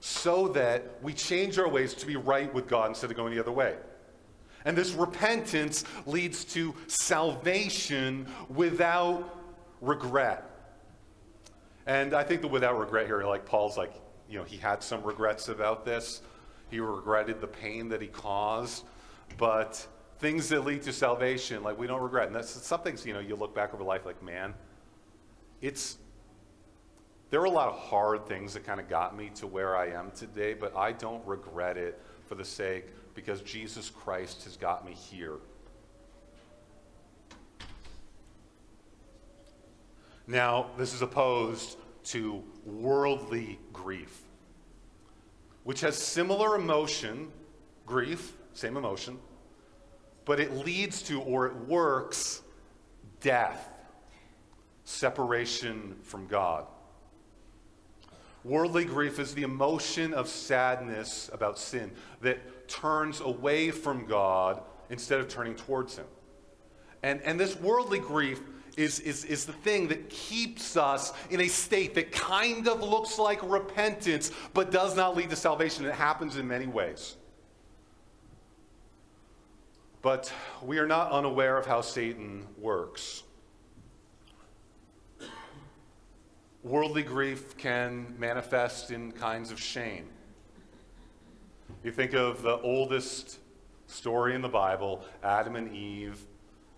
so 0.00 0.48
that 0.48 0.98
we 1.02 1.12
change 1.12 1.58
our 1.58 1.68
ways 1.68 1.94
to 1.94 2.06
be 2.06 2.16
right 2.16 2.52
with 2.52 2.68
God 2.68 2.88
instead 2.88 3.10
of 3.10 3.16
going 3.16 3.34
the 3.34 3.40
other 3.40 3.52
way. 3.52 3.76
And 4.66 4.76
this 4.76 4.92
repentance 4.92 5.84
leads 6.06 6.44
to 6.46 6.74
salvation 6.86 8.26
without 8.48 9.38
regret. 9.80 10.50
And 11.86 12.14
I 12.14 12.22
think 12.22 12.42
that 12.42 12.48
without 12.48 12.78
regret 12.78 13.06
here, 13.06 13.22
like 13.24 13.44
Paul's 13.44 13.76
like, 13.76 13.92
you 14.28 14.38
know, 14.38 14.44
he 14.44 14.56
had 14.56 14.82
some 14.82 15.02
regrets 15.02 15.48
about 15.48 15.84
this. 15.84 16.22
He 16.70 16.80
regretted 16.80 17.40
the 17.40 17.46
pain 17.46 17.88
that 17.90 18.00
he 18.00 18.08
caused. 18.08 18.84
But 19.36 19.86
things 20.18 20.48
that 20.48 20.64
lead 20.64 20.82
to 20.82 20.92
salvation, 20.92 21.62
like 21.62 21.78
we 21.78 21.86
don't 21.86 22.00
regret. 22.00 22.26
And 22.26 22.36
that's 22.36 22.50
some 22.50 22.80
things, 22.80 23.04
you 23.04 23.12
know, 23.12 23.20
you 23.20 23.36
look 23.36 23.54
back 23.54 23.74
over 23.74 23.84
life 23.84 24.06
like, 24.06 24.22
man, 24.22 24.54
it's 25.64 25.96
there 27.30 27.40
are 27.40 27.46
a 27.46 27.50
lot 27.50 27.68
of 27.68 27.78
hard 27.78 28.26
things 28.26 28.52
that 28.52 28.64
kind 28.64 28.78
of 28.78 28.88
got 28.88 29.16
me 29.16 29.30
to 29.36 29.46
where 29.46 29.76
I 29.76 29.88
am 29.88 30.12
today, 30.12 30.52
but 30.52 30.76
I 30.76 30.92
don't 30.92 31.26
regret 31.26 31.76
it 31.78 32.00
for 32.26 32.34
the 32.34 32.44
sake 32.44 32.88
because 33.14 33.40
Jesus 33.40 33.90
Christ 33.90 34.44
has 34.44 34.56
got 34.56 34.84
me 34.84 34.92
here. 34.92 35.38
Now, 40.26 40.66
this 40.76 40.94
is 40.94 41.02
opposed 41.02 41.78
to 42.04 42.44
worldly 42.64 43.58
grief, 43.72 44.20
which 45.64 45.80
has 45.80 45.96
similar 45.96 46.56
emotion, 46.56 47.32
grief, 47.86 48.34
same 48.52 48.76
emotion, 48.76 49.18
but 50.24 50.38
it 50.38 50.52
leads 50.52 51.02
to 51.02 51.20
or 51.22 51.46
it 51.46 51.56
works 51.66 52.42
death 53.20 53.73
separation 54.84 55.96
from 56.02 56.26
God. 56.26 56.66
Worldly 58.44 58.84
grief 58.84 59.18
is 59.18 59.34
the 59.34 59.42
emotion 59.42 60.12
of 60.12 60.28
sadness 60.28 61.30
about 61.32 61.58
sin 61.58 61.90
that 62.20 62.68
turns 62.68 63.20
away 63.20 63.70
from 63.70 64.06
God 64.06 64.62
instead 64.90 65.18
of 65.18 65.28
turning 65.28 65.54
towards 65.54 65.96
Him. 65.96 66.04
And, 67.02 67.22
and 67.22 67.40
this 67.40 67.56
worldly 67.56 67.98
grief 67.98 68.40
is, 68.76 69.00
is, 69.00 69.24
is 69.24 69.46
the 69.46 69.52
thing 69.52 69.88
that 69.88 70.10
keeps 70.10 70.76
us 70.76 71.12
in 71.30 71.40
a 71.40 71.48
state 71.48 71.94
that 71.94 72.12
kind 72.12 72.68
of 72.68 72.82
looks 72.82 73.18
like 73.18 73.42
repentance 73.42 74.30
but 74.52 74.70
does 74.70 74.96
not 74.96 75.16
lead 75.16 75.30
to 75.30 75.36
salvation. 75.36 75.86
It 75.86 75.94
happens 75.94 76.36
in 76.36 76.46
many 76.46 76.66
ways. 76.66 77.16
But 80.02 80.30
we 80.62 80.78
are 80.78 80.86
not 80.86 81.12
unaware 81.12 81.56
of 81.56 81.64
how 81.64 81.80
Satan 81.80 82.46
works. 82.58 83.22
Worldly 86.64 87.02
grief 87.02 87.58
can 87.58 88.14
manifest 88.18 88.90
in 88.90 89.12
kinds 89.12 89.50
of 89.50 89.60
shame. 89.60 90.06
You 91.82 91.92
think 91.92 92.14
of 92.14 92.40
the 92.40 92.58
oldest 92.60 93.38
story 93.86 94.34
in 94.34 94.40
the 94.40 94.48
Bible 94.48 95.04
Adam 95.22 95.56
and 95.56 95.70
Eve 95.76 96.24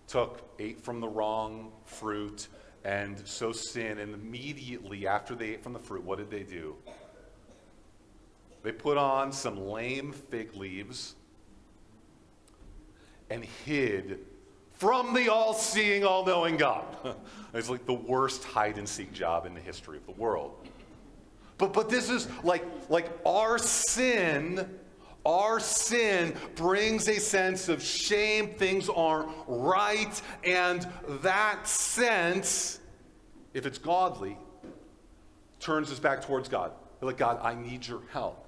took, 0.05 0.41
ate 0.59 0.81
from 0.81 0.99
the 0.99 1.07
wrong 1.07 1.71
fruit, 1.85 2.49
and 2.83 3.25
so 3.25 3.53
sin. 3.53 3.99
And 3.99 4.13
immediately 4.13 5.07
after 5.07 5.35
they 5.35 5.51
ate 5.51 5.63
from 5.63 5.71
the 5.71 5.79
fruit, 5.79 6.03
what 6.03 6.17
did 6.17 6.29
they 6.29 6.43
do? 6.43 6.75
They 8.63 8.73
put 8.73 8.97
on 8.97 9.31
some 9.31 9.69
lame 9.69 10.11
fig 10.11 10.53
leaves 10.53 11.15
and 13.29 13.45
hid 13.65 14.19
from 14.77 15.13
the 15.13 15.29
all 15.29 15.53
seeing, 15.53 16.05
all 16.05 16.25
knowing 16.25 16.57
God. 16.57 16.85
it's 17.53 17.69
like 17.69 17.85
the 17.85 17.93
worst 17.93 18.43
hide 18.43 18.77
and 18.77 18.87
seek 18.87 19.11
job 19.11 19.45
in 19.45 19.53
the 19.53 19.59
history 19.59 19.97
of 19.97 20.05
the 20.05 20.11
world. 20.13 20.55
But, 21.57 21.73
but 21.73 21.89
this 21.89 22.09
is 22.09 22.27
like, 22.43 22.63
like 22.89 23.09
our 23.25 23.57
sin, 23.57 24.79
our 25.25 25.59
sin 25.59 26.35
brings 26.55 27.07
a 27.07 27.19
sense 27.19 27.69
of 27.69 27.81
shame, 27.81 28.53
things 28.53 28.89
aren't 28.89 29.29
right, 29.47 30.21
and 30.43 30.87
that 31.21 31.67
sense, 31.67 32.79
if 33.55 33.65
it's 33.65 33.79
godly, 33.79 34.37
turns 35.59 35.91
us 35.91 35.99
back 35.99 36.21
towards 36.21 36.47
God. 36.47 36.71
like, 37.01 37.17
God, 37.17 37.39
I 37.41 37.55
need 37.55 37.87
your 37.87 38.01
help. 38.11 38.46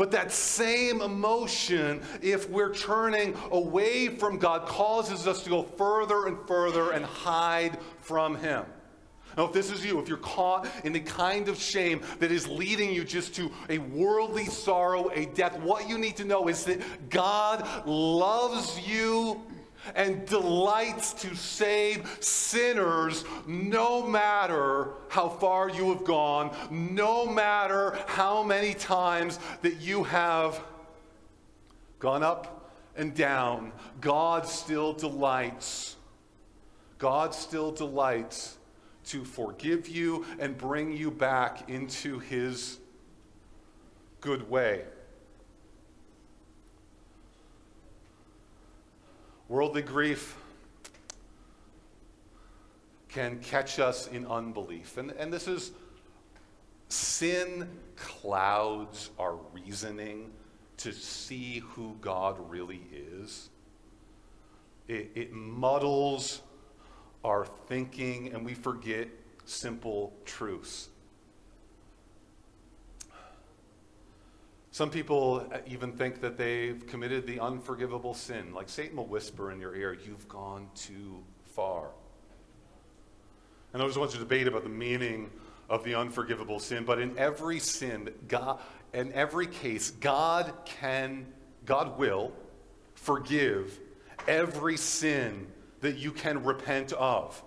But 0.00 0.12
that 0.12 0.32
same 0.32 1.02
emotion, 1.02 2.00
if 2.22 2.48
we're 2.48 2.72
turning 2.72 3.36
away 3.50 4.08
from 4.08 4.38
God, 4.38 4.66
causes 4.66 5.26
us 5.26 5.42
to 5.42 5.50
go 5.50 5.62
further 5.62 6.24
and 6.26 6.38
further 6.48 6.92
and 6.92 7.04
hide 7.04 7.76
from 8.00 8.36
Him. 8.36 8.64
Now, 9.36 9.44
if 9.44 9.52
this 9.52 9.70
is 9.70 9.84
you, 9.84 10.00
if 10.00 10.08
you're 10.08 10.16
caught 10.16 10.66
in 10.84 10.94
the 10.94 11.00
kind 11.00 11.50
of 11.50 11.60
shame 11.60 12.00
that 12.18 12.32
is 12.32 12.48
leading 12.48 12.94
you 12.94 13.04
just 13.04 13.34
to 13.34 13.50
a 13.68 13.76
worldly 13.76 14.46
sorrow, 14.46 15.10
a 15.12 15.26
death, 15.26 15.60
what 15.60 15.86
you 15.86 15.98
need 15.98 16.16
to 16.16 16.24
know 16.24 16.48
is 16.48 16.64
that 16.64 16.80
God 17.10 17.86
loves 17.86 18.80
you 18.88 19.42
and 19.94 20.26
delights 20.26 21.12
to 21.14 21.34
save 21.34 22.08
sinners 22.20 23.24
no 23.46 24.06
matter 24.06 24.90
how 25.08 25.28
far 25.28 25.70
you 25.70 25.92
have 25.92 26.04
gone, 26.04 26.54
no 26.70 27.26
matter 27.26 27.98
how 28.06 28.42
many 28.42 28.74
times 28.74 29.38
that 29.62 29.80
you 29.80 30.04
have 30.04 30.62
gone 31.98 32.22
up 32.22 32.72
and 32.96 33.14
down. 33.14 33.72
God 34.00 34.46
still 34.46 34.92
delights. 34.92 35.96
God 36.98 37.34
still 37.34 37.72
delights 37.72 38.58
to 39.06 39.24
forgive 39.24 39.88
you 39.88 40.24
and 40.38 40.56
bring 40.56 40.92
you 40.92 41.10
back 41.10 41.68
into 41.70 42.18
his 42.18 42.78
good 44.20 44.48
way. 44.50 44.84
Worldly 49.50 49.82
grief 49.82 50.36
can 53.08 53.40
catch 53.40 53.80
us 53.80 54.06
in 54.06 54.24
unbelief. 54.24 54.96
And, 54.96 55.10
and 55.10 55.32
this 55.32 55.48
is 55.48 55.72
sin 56.88 57.68
clouds 57.96 59.10
our 59.18 59.34
reasoning 59.52 60.30
to 60.76 60.92
see 60.92 61.64
who 61.70 61.96
God 62.00 62.36
really 62.48 62.82
is. 62.92 63.48
It, 64.86 65.10
it 65.16 65.32
muddles 65.32 66.42
our 67.24 67.44
thinking 67.44 68.32
and 68.32 68.44
we 68.46 68.54
forget 68.54 69.08
simple 69.46 70.12
truths. 70.24 70.90
Some 74.80 74.88
people 74.88 75.46
uh, 75.52 75.58
even 75.66 75.92
think 75.92 76.22
that 76.22 76.38
they've 76.38 76.86
committed 76.86 77.26
the 77.26 77.38
unforgivable 77.38 78.14
sin. 78.14 78.54
Like 78.54 78.70
Satan 78.70 78.96
will 78.96 79.06
whisper 79.06 79.52
in 79.52 79.60
your 79.60 79.76
ear, 79.76 79.92
You've 79.92 80.26
gone 80.26 80.70
too 80.74 81.22
far. 81.44 81.90
And 83.74 83.82
there's 83.82 83.96
a 83.96 83.98
bunch 83.98 84.12
to 84.12 84.18
debate 84.18 84.46
about 84.46 84.62
the 84.62 84.70
meaning 84.70 85.28
of 85.68 85.84
the 85.84 85.96
unforgivable 85.96 86.60
sin, 86.60 86.84
but 86.86 86.98
in 86.98 87.18
every 87.18 87.58
sin, 87.58 88.08
God, 88.26 88.58
in 88.94 89.12
every 89.12 89.46
case, 89.46 89.90
God 89.90 90.50
can, 90.64 91.26
God 91.66 91.98
will 91.98 92.32
forgive 92.94 93.78
every 94.26 94.78
sin 94.78 95.46
that 95.82 95.98
you 95.98 96.10
can 96.10 96.42
repent 96.42 96.94
of. 96.94 97.42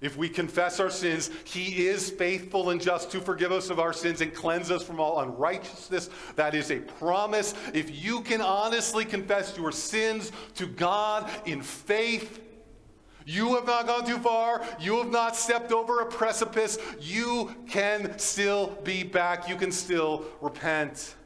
If 0.00 0.16
we 0.16 0.28
confess 0.28 0.78
our 0.78 0.90
sins, 0.90 1.28
he 1.42 1.88
is 1.88 2.08
faithful 2.10 2.70
and 2.70 2.80
just 2.80 3.10
to 3.10 3.20
forgive 3.20 3.50
us 3.50 3.68
of 3.68 3.80
our 3.80 3.92
sins 3.92 4.20
and 4.20 4.32
cleanse 4.32 4.70
us 4.70 4.84
from 4.84 5.00
all 5.00 5.20
unrighteousness. 5.20 6.08
That 6.36 6.54
is 6.54 6.70
a 6.70 6.78
promise. 6.78 7.54
If 7.74 7.90
you 8.04 8.20
can 8.20 8.40
honestly 8.40 9.04
confess 9.04 9.56
your 9.56 9.72
sins 9.72 10.30
to 10.54 10.66
God 10.66 11.28
in 11.46 11.62
faith, 11.62 12.40
you 13.26 13.56
have 13.56 13.66
not 13.66 13.88
gone 13.88 14.06
too 14.06 14.18
far. 14.18 14.64
You 14.80 14.98
have 14.98 15.10
not 15.10 15.34
stepped 15.34 15.72
over 15.72 16.00
a 16.00 16.06
precipice. 16.06 16.78
You 17.00 17.54
can 17.68 18.18
still 18.18 18.78
be 18.84 19.02
back. 19.02 19.48
You 19.48 19.56
can 19.56 19.72
still 19.72 20.24
repent. 20.40 21.16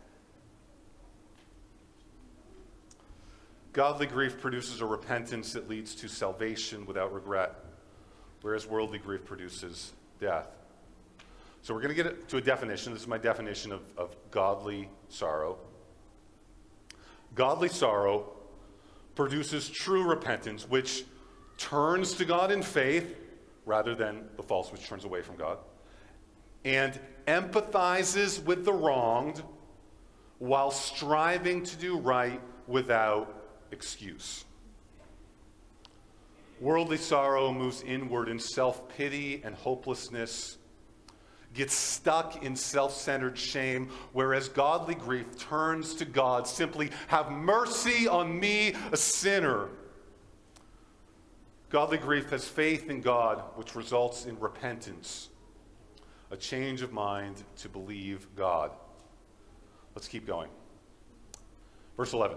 Godly 3.74 4.06
grief 4.06 4.40
produces 4.40 4.80
a 4.80 4.86
repentance 4.86 5.52
that 5.52 5.68
leads 5.68 5.94
to 5.96 6.08
salvation 6.08 6.86
without 6.86 7.12
regret 7.12 7.54
whereas 8.42 8.66
worldly 8.66 8.98
grief 8.98 9.24
produces 9.24 9.92
death. 10.20 10.48
So 11.62 11.72
we're 11.72 11.80
going 11.80 11.96
to 11.96 12.02
get 12.02 12.28
to 12.28 12.36
a 12.38 12.40
definition. 12.40 12.92
This 12.92 13.02
is 13.02 13.08
my 13.08 13.18
definition 13.18 13.72
of, 13.72 13.82
of 13.96 14.16
godly 14.30 14.88
sorrow. 15.08 15.58
Godly 17.34 17.68
sorrow 17.68 18.32
produces 19.14 19.70
true 19.70 20.02
repentance, 20.02 20.68
which 20.68 21.04
turns 21.56 22.14
to 22.14 22.24
God 22.24 22.50
in 22.50 22.62
faith 22.62 23.16
rather 23.64 23.94
than 23.94 24.28
the 24.36 24.42
false, 24.42 24.72
which 24.72 24.86
turns 24.86 25.04
away 25.04 25.22
from 25.22 25.36
God, 25.36 25.58
and 26.64 26.98
empathizes 27.26 28.42
with 28.42 28.64
the 28.64 28.72
wronged 28.72 29.42
while 30.38 30.72
striving 30.72 31.62
to 31.62 31.76
do 31.76 31.96
right 31.98 32.40
without 32.66 33.32
excuse. 33.70 34.44
Worldly 36.62 36.98
sorrow 36.98 37.52
moves 37.52 37.82
inward 37.82 38.28
in 38.28 38.38
self 38.38 38.88
pity 38.96 39.42
and 39.44 39.52
hopelessness, 39.52 40.58
gets 41.54 41.74
stuck 41.74 42.44
in 42.44 42.54
self 42.54 42.94
centered 42.94 43.36
shame, 43.36 43.90
whereas 44.12 44.48
godly 44.48 44.94
grief 44.94 45.36
turns 45.36 45.92
to 45.96 46.04
God 46.04 46.46
simply, 46.46 46.92
Have 47.08 47.32
mercy 47.32 48.06
on 48.06 48.38
me, 48.38 48.74
a 48.92 48.96
sinner. 48.96 49.70
Godly 51.68 51.98
grief 51.98 52.30
has 52.30 52.46
faith 52.46 52.88
in 52.88 53.00
God, 53.00 53.42
which 53.56 53.74
results 53.74 54.26
in 54.26 54.38
repentance, 54.38 55.30
a 56.30 56.36
change 56.36 56.82
of 56.82 56.92
mind 56.92 57.42
to 57.56 57.68
believe 57.68 58.28
God. 58.36 58.70
Let's 59.96 60.06
keep 60.06 60.28
going. 60.28 60.50
Verse 61.96 62.12
11. 62.12 62.36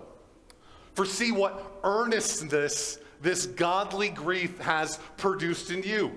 For 0.96 1.06
see 1.06 1.32
what 1.32 1.80
earnestness 1.84 3.00
this 3.22 3.46
godly 3.46 4.10
grief 4.10 4.58
has 4.60 5.00
produced 5.18 5.72
in 5.72 5.84
you, 5.84 6.12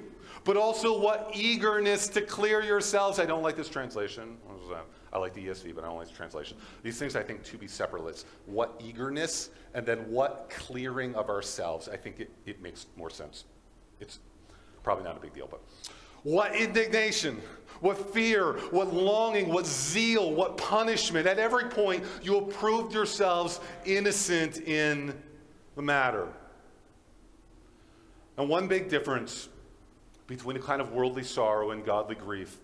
but 0.44 0.56
also 0.56 1.00
what 1.00 1.30
eagerness 1.34 2.08
to 2.08 2.22
clear 2.22 2.62
yourselves. 2.62 3.18
I 3.18 3.26
don't 3.26 3.42
like 3.42 3.56
this 3.56 3.68
translation. 3.68 4.36
I 5.12 5.18
like 5.18 5.34
the 5.34 5.46
ESV, 5.46 5.74
but 5.74 5.84
I 5.84 5.88
don't 5.88 5.96
like 5.96 6.08
the 6.08 6.14
translation. 6.14 6.56
These 6.82 6.98
things 6.98 7.16
I 7.16 7.22
think 7.22 7.42
to 7.44 7.58
be 7.58 7.66
separates. 7.66 8.24
What 8.46 8.80
eagerness 8.84 9.50
and 9.74 9.86
then 9.86 9.98
what 10.10 10.50
clearing 10.50 11.14
of 11.14 11.28
ourselves. 11.28 11.88
I 11.88 11.96
think 11.96 12.20
it, 12.20 12.30
it 12.46 12.62
makes 12.62 12.86
more 12.96 13.10
sense. 13.10 13.44
It's 14.00 14.20
probably 14.82 15.04
not 15.04 15.16
a 15.16 15.20
big 15.20 15.32
deal, 15.32 15.48
but 15.50 15.60
what 16.28 16.54
indignation, 16.54 17.40
what 17.80 18.12
fear, 18.12 18.58
what 18.70 18.92
longing, 18.92 19.48
what 19.48 19.64
zeal, 19.66 20.34
what 20.34 20.58
punishment. 20.58 21.26
At 21.26 21.38
every 21.38 21.64
point, 21.70 22.04
you 22.22 22.34
have 22.34 22.50
proved 22.50 22.92
yourselves 22.92 23.60
innocent 23.86 24.58
in 24.58 25.18
the 25.74 25.80
matter. 25.80 26.28
And 28.36 28.46
one 28.46 28.68
big 28.68 28.90
difference 28.90 29.48
between 30.26 30.58
a 30.58 30.60
kind 30.60 30.82
of 30.82 30.92
worldly 30.92 31.24
sorrow 31.24 31.70
and 31.70 31.82
godly 31.82 32.14
grief 32.14 32.58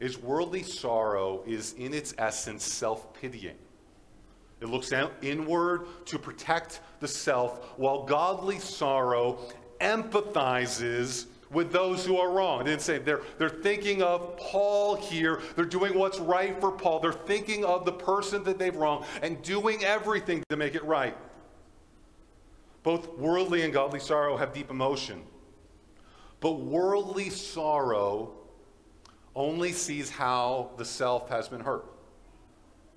is 0.00 0.18
worldly 0.18 0.62
sorrow 0.62 1.42
is 1.46 1.74
in 1.74 1.92
its 1.92 2.14
essence 2.16 2.64
self-pitying. 2.64 3.58
It 4.62 4.68
looks 4.70 4.90
inward 5.20 5.86
to 6.06 6.18
protect 6.18 6.80
the 7.00 7.08
self, 7.08 7.78
while 7.78 8.04
godly 8.04 8.58
sorrow 8.58 9.38
empathizes 9.82 11.26
with 11.52 11.70
those 11.70 12.04
who 12.04 12.16
are 12.16 12.30
wrong. 12.30 12.60
I 12.60 12.64
didn't 12.64 12.80
say 12.80 12.98
they're, 12.98 13.20
they're 13.38 13.48
thinking 13.48 14.02
of 14.02 14.36
Paul 14.38 14.96
here. 14.96 15.40
They're 15.54 15.64
doing 15.64 15.98
what's 15.98 16.18
right 16.18 16.58
for 16.60 16.72
Paul. 16.72 17.00
They're 17.00 17.12
thinking 17.12 17.64
of 17.64 17.84
the 17.84 17.92
person 17.92 18.42
that 18.44 18.58
they've 18.58 18.74
wronged 18.74 19.04
and 19.22 19.40
doing 19.42 19.84
everything 19.84 20.42
to 20.48 20.56
make 20.56 20.74
it 20.74 20.84
right. 20.84 21.16
Both 22.82 23.16
worldly 23.18 23.62
and 23.62 23.72
godly 23.72 24.00
sorrow 24.00 24.36
have 24.36 24.52
deep 24.52 24.70
emotion. 24.70 25.22
But 26.40 26.60
worldly 26.60 27.30
sorrow 27.30 28.32
only 29.36 29.72
sees 29.72 30.10
how 30.10 30.70
the 30.76 30.84
self 30.84 31.28
has 31.28 31.48
been 31.48 31.60
hurt. 31.60 31.86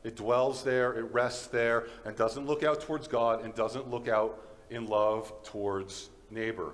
It 0.04 0.16
dwells 0.16 0.64
there, 0.64 0.94
it 0.94 1.12
rests 1.14 1.48
there, 1.48 1.88
and 2.06 2.16
doesn't 2.16 2.46
look 2.46 2.64
out 2.64 2.82
towards 2.82 3.08
God 3.08 3.44
and 3.44 3.54
doesn't 3.54 3.90
look 3.90 4.08
out 4.08 4.40
in 4.70 4.88
love 4.88 5.32
towards 5.44 6.10
neighbor. 6.30 6.74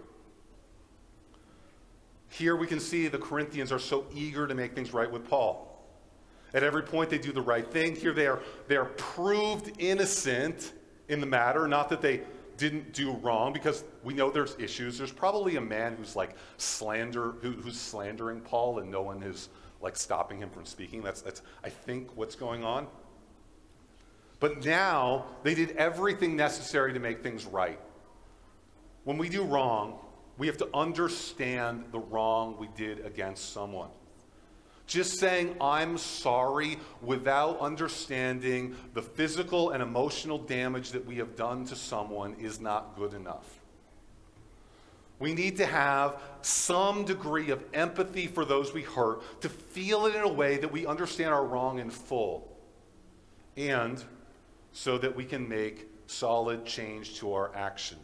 Here 2.31 2.55
we 2.55 2.65
can 2.65 2.79
see 2.79 3.09
the 3.09 3.17
Corinthians 3.17 3.73
are 3.73 3.79
so 3.79 4.05
eager 4.13 4.47
to 4.47 4.55
make 4.55 4.73
things 4.73 4.93
right 4.93 5.11
with 5.11 5.27
Paul. 5.27 5.67
At 6.53 6.63
every 6.63 6.81
point, 6.81 7.09
they 7.09 7.17
do 7.17 7.33
the 7.33 7.41
right 7.41 7.69
thing. 7.69 7.93
Here 7.93 8.13
they 8.13 8.25
are, 8.25 8.39
they 8.69 8.77
are 8.77 8.85
proved 8.85 9.73
innocent 9.79 10.71
in 11.09 11.19
the 11.19 11.25
matter, 11.25 11.67
not 11.67 11.89
that 11.89 12.01
they 12.01 12.21
didn't 12.55 12.93
do 12.93 13.11
wrong 13.17 13.51
because 13.51 13.83
we 14.01 14.13
know 14.13 14.31
there's 14.31 14.55
issues. 14.59 14.97
There's 14.97 15.11
probably 15.11 15.57
a 15.57 15.61
man 15.61 15.97
who's 15.97 16.15
like 16.15 16.35
slander, 16.55 17.31
who, 17.41 17.51
who's 17.51 17.77
slandering 17.77 18.39
Paul 18.39 18.79
and 18.79 18.89
no 18.89 19.01
one 19.01 19.23
is 19.23 19.49
like 19.81 19.97
stopping 19.97 20.37
him 20.37 20.49
from 20.49 20.65
speaking. 20.65 21.01
That's, 21.01 21.21
that's, 21.21 21.41
I 21.65 21.69
think, 21.69 22.15
what's 22.15 22.35
going 22.35 22.63
on. 22.63 22.87
But 24.39 24.63
now 24.63 25.25
they 25.43 25.53
did 25.53 25.71
everything 25.71 26.37
necessary 26.37 26.93
to 26.93 26.99
make 26.99 27.21
things 27.21 27.45
right. 27.45 27.79
When 29.03 29.17
we 29.17 29.27
do 29.27 29.43
wrong, 29.43 29.99
we 30.41 30.47
have 30.47 30.57
to 30.57 30.69
understand 30.73 31.83
the 31.91 31.99
wrong 31.99 32.55
we 32.57 32.67
did 32.75 33.05
against 33.05 33.53
someone. 33.53 33.91
Just 34.87 35.19
saying, 35.19 35.55
I'm 35.61 35.99
sorry, 35.99 36.79
without 36.99 37.59
understanding 37.59 38.75
the 38.95 39.03
physical 39.03 39.69
and 39.69 39.83
emotional 39.83 40.39
damage 40.39 40.93
that 40.93 41.05
we 41.05 41.17
have 41.17 41.35
done 41.35 41.65
to 41.65 41.75
someone 41.75 42.33
is 42.39 42.59
not 42.59 42.95
good 42.97 43.13
enough. 43.13 43.59
We 45.19 45.35
need 45.35 45.57
to 45.57 45.65
have 45.67 46.19
some 46.41 47.05
degree 47.05 47.51
of 47.51 47.63
empathy 47.71 48.25
for 48.25 48.43
those 48.43 48.73
we 48.73 48.81
hurt, 48.81 49.41
to 49.41 49.47
feel 49.47 50.07
it 50.07 50.15
in 50.15 50.23
a 50.23 50.33
way 50.33 50.57
that 50.57 50.71
we 50.71 50.87
understand 50.87 51.35
our 51.35 51.45
wrong 51.45 51.77
in 51.77 51.91
full, 51.91 52.51
and 53.57 54.03
so 54.71 54.97
that 54.97 55.15
we 55.15 55.23
can 55.23 55.47
make 55.47 55.87
solid 56.07 56.65
change 56.65 57.19
to 57.19 57.31
our 57.31 57.55
action. 57.55 57.99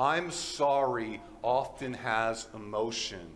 I'm 0.00 0.30
sorry 0.30 1.20
often 1.42 1.92
has 1.92 2.48
emotion, 2.54 3.26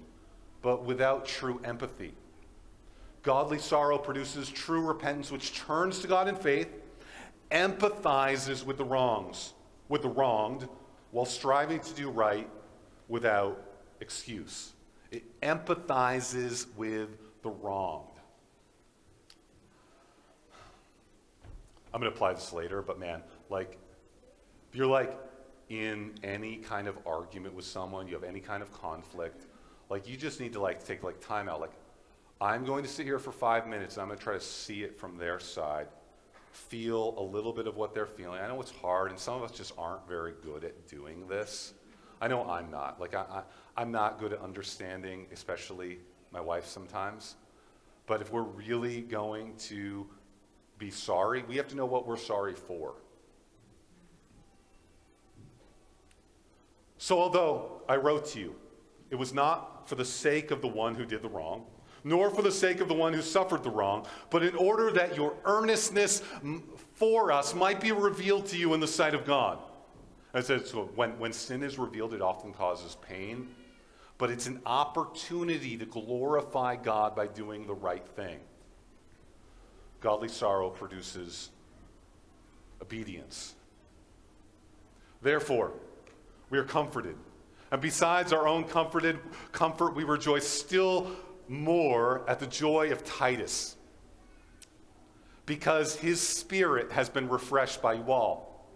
but 0.62 0.82
without 0.82 1.26
true 1.26 1.60
empathy. 1.62 2.14
Godly 3.22 3.58
sorrow 3.58 3.98
produces 3.98 4.48
true 4.48 4.80
repentance, 4.80 5.30
which 5.30 5.54
turns 5.54 5.98
to 5.98 6.08
God 6.08 6.26
in 6.26 6.36
faith, 6.36 6.68
empathizes 7.50 8.64
with 8.64 8.78
the 8.78 8.84
wrongs, 8.84 9.52
with 9.90 10.00
the 10.00 10.08
wronged, 10.08 10.66
while 11.10 11.26
striving 11.26 11.80
to 11.80 11.92
do 11.92 12.08
right 12.08 12.48
without 13.08 13.62
excuse. 14.00 14.72
It 15.10 15.38
empathizes 15.42 16.66
with 16.76 17.10
the 17.42 17.50
wronged. 17.50 18.08
I'm 21.92 22.00
going 22.00 22.10
to 22.10 22.16
apply 22.16 22.32
this 22.32 22.54
later, 22.54 22.80
but 22.80 22.98
man, 22.98 23.22
like, 23.50 23.78
if 24.70 24.78
you're 24.78 24.86
like 24.86 25.16
in 25.68 26.12
any 26.22 26.56
kind 26.56 26.88
of 26.88 26.98
argument 27.06 27.54
with 27.54 27.64
someone, 27.64 28.06
you 28.06 28.14
have 28.14 28.24
any 28.24 28.40
kind 28.40 28.62
of 28.62 28.72
conflict, 28.72 29.46
like, 29.90 30.08
you 30.08 30.16
just 30.16 30.40
need 30.40 30.52
to 30.54 30.60
like 30.60 30.84
take 30.84 31.02
like 31.02 31.20
time 31.20 31.48
out. 31.48 31.60
Like, 31.60 31.72
I'm 32.40 32.64
going 32.64 32.82
to 32.82 32.88
sit 32.88 33.06
here 33.06 33.18
for 33.18 33.32
five 33.32 33.66
minutes 33.66 33.96
and 33.96 34.02
I'm 34.02 34.08
going 34.08 34.18
to 34.18 34.24
try 34.24 34.34
to 34.34 34.40
see 34.40 34.82
it 34.82 34.98
from 34.98 35.16
their 35.16 35.38
side, 35.38 35.88
feel 36.52 37.14
a 37.16 37.22
little 37.22 37.52
bit 37.52 37.66
of 37.66 37.76
what 37.76 37.94
they're 37.94 38.06
feeling. 38.06 38.40
I 38.40 38.48
know 38.48 38.60
it's 38.60 38.70
hard, 38.70 39.10
and 39.10 39.18
some 39.18 39.34
of 39.34 39.42
us 39.42 39.52
just 39.52 39.72
aren't 39.78 40.06
very 40.08 40.32
good 40.42 40.64
at 40.64 40.88
doing 40.88 41.26
this. 41.28 41.74
I 42.20 42.28
know 42.28 42.48
I'm 42.48 42.70
not. 42.70 43.00
Like, 43.00 43.14
I, 43.14 43.42
I, 43.76 43.82
am 43.82 43.90
not 43.90 44.18
good 44.18 44.32
at 44.32 44.40
understanding, 44.40 45.26
especially 45.32 45.98
my 46.32 46.40
wife 46.40 46.66
sometimes. 46.66 47.36
But 48.06 48.20
if 48.20 48.32
we're 48.32 48.42
really 48.42 49.02
going 49.02 49.54
to 49.68 50.06
be 50.78 50.90
sorry, 50.90 51.42
we 51.42 51.56
have 51.56 51.68
to 51.68 51.76
know 51.76 51.86
what 51.86 52.06
we're 52.06 52.16
sorry 52.16 52.54
for. 52.54 52.94
So, 56.98 57.18
although 57.18 57.82
I 57.88 57.96
wrote 57.96 58.26
to 58.26 58.40
you, 58.40 58.54
it 59.10 59.16
was 59.16 59.34
not 59.34 59.88
for 59.88 59.94
the 59.94 60.04
sake 60.04 60.50
of 60.50 60.60
the 60.60 60.68
one 60.68 60.94
who 60.94 61.04
did 61.04 61.22
the 61.22 61.28
wrong, 61.28 61.66
nor 62.04 62.30
for 62.30 62.42
the 62.42 62.52
sake 62.52 62.80
of 62.80 62.88
the 62.88 62.94
one 62.94 63.12
who 63.12 63.22
suffered 63.22 63.62
the 63.62 63.70
wrong, 63.70 64.06
but 64.30 64.42
in 64.42 64.54
order 64.56 64.90
that 64.92 65.16
your 65.16 65.34
earnestness 65.44 66.22
for 66.94 67.32
us 67.32 67.54
might 67.54 67.80
be 67.80 67.92
revealed 67.92 68.46
to 68.46 68.58
you 68.58 68.74
in 68.74 68.80
the 68.80 68.86
sight 68.86 69.14
of 69.14 69.24
God. 69.24 69.58
I 70.34 70.40
said, 70.40 70.66
so 70.66 70.90
when, 70.94 71.18
when 71.18 71.32
sin 71.32 71.62
is 71.62 71.78
revealed, 71.78 72.12
it 72.12 72.20
often 72.20 72.52
causes 72.52 72.96
pain, 73.08 73.48
but 74.18 74.30
it's 74.30 74.46
an 74.46 74.60
opportunity 74.66 75.76
to 75.76 75.86
glorify 75.86 76.76
God 76.76 77.14
by 77.14 77.26
doing 77.26 77.66
the 77.66 77.74
right 77.74 78.06
thing. 78.16 78.38
Godly 80.00 80.28
sorrow 80.28 80.70
produces 80.70 81.50
obedience. 82.82 83.54
Therefore, 85.22 85.72
we 86.50 86.58
are 86.58 86.64
comforted. 86.64 87.16
And 87.70 87.80
besides 87.80 88.32
our 88.32 88.46
own 88.46 88.64
comforted 88.64 89.18
comfort, 89.52 89.94
we 89.94 90.04
rejoice 90.04 90.46
still 90.46 91.10
more 91.48 92.22
at 92.28 92.38
the 92.38 92.46
joy 92.46 92.92
of 92.92 93.04
Titus 93.04 93.76
because 95.46 95.96
his 95.96 96.20
spirit 96.20 96.90
has 96.92 97.08
been 97.08 97.28
refreshed 97.28 97.82
by 97.82 97.94
you 97.94 98.10
all. 98.10 98.68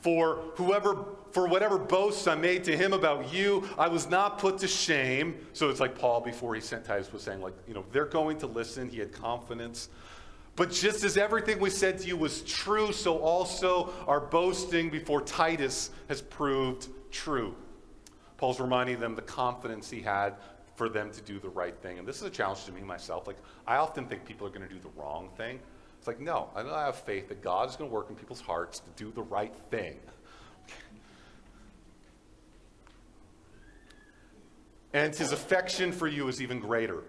For 0.00 0.36
whoever, 0.54 1.04
for 1.32 1.48
whatever 1.48 1.78
boasts 1.78 2.26
I 2.26 2.34
made 2.34 2.64
to 2.64 2.76
him 2.76 2.92
about 2.92 3.32
you, 3.32 3.68
I 3.78 3.88
was 3.88 4.08
not 4.08 4.38
put 4.38 4.58
to 4.58 4.68
shame. 4.68 5.36
So 5.52 5.68
it's 5.68 5.80
like 5.80 5.98
Paul 5.98 6.20
before 6.20 6.54
he 6.54 6.60
sent 6.60 6.84
Titus 6.84 7.12
was 7.12 7.22
saying, 7.22 7.40
like, 7.40 7.54
you 7.66 7.74
know, 7.74 7.84
they're 7.92 8.04
going 8.06 8.38
to 8.38 8.46
listen. 8.46 8.88
He 8.88 8.98
had 8.98 9.12
confidence. 9.12 9.88
But 10.56 10.70
just 10.70 11.04
as 11.04 11.18
everything 11.18 11.60
we 11.60 11.68
said 11.68 11.98
to 11.98 12.08
you 12.08 12.16
was 12.16 12.40
true, 12.42 12.90
so 12.90 13.18
also 13.18 13.92
our 14.06 14.20
boasting 14.20 14.88
before 14.88 15.20
Titus 15.20 15.90
has 16.08 16.22
proved 16.22 16.88
true. 17.10 17.54
Paul's 18.38 18.58
reminding 18.58 18.98
them 18.98 19.14
the 19.14 19.22
confidence 19.22 19.90
he 19.90 20.00
had 20.00 20.36
for 20.74 20.88
them 20.88 21.10
to 21.10 21.20
do 21.20 21.38
the 21.38 21.48
right 21.50 21.76
thing. 21.76 21.98
And 21.98 22.08
this 22.08 22.16
is 22.16 22.22
a 22.22 22.30
challenge 22.30 22.64
to 22.64 22.72
me 22.72 22.80
myself. 22.80 23.26
Like, 23.26 23.36
I 23.66 23.76
often 23.76 24.06
think 24.06 24.24
people 24.24 24.46
are 24.46 24.50
going 24.50 24.66
to 24.66 24.74
do 24.74 24.80
the 24.80 24.88
wrong 25.00 25.28
thing. 25.36 25.60
It's 25.98 26.06
like, 26.06 26.20
no, 26.20 26.48
I 26.54 26.86
have 26.86 26.96
faith 26.96 27.28
that 27.28 27.42
God 27.42 27.68
is 27.68 27.76
going 27.76 27.90
to 27.90 27.94
work 27.94 28.08
in 28.08 28.16
people's 28.16 28.40
hearts 28.40 28.80
to 28.80 28.90
do 28.96 29.12
the 29.12 29.22
right 29.22 29.54
thing. 29.70 29.98
and 34.94 35.14
his 35.14 35.32
affection 35.32 35.92
for 35.92 36.08
you 36.08 36.28
is 36.28 36.40
even 36.40 36.60
greater 36.60 37.02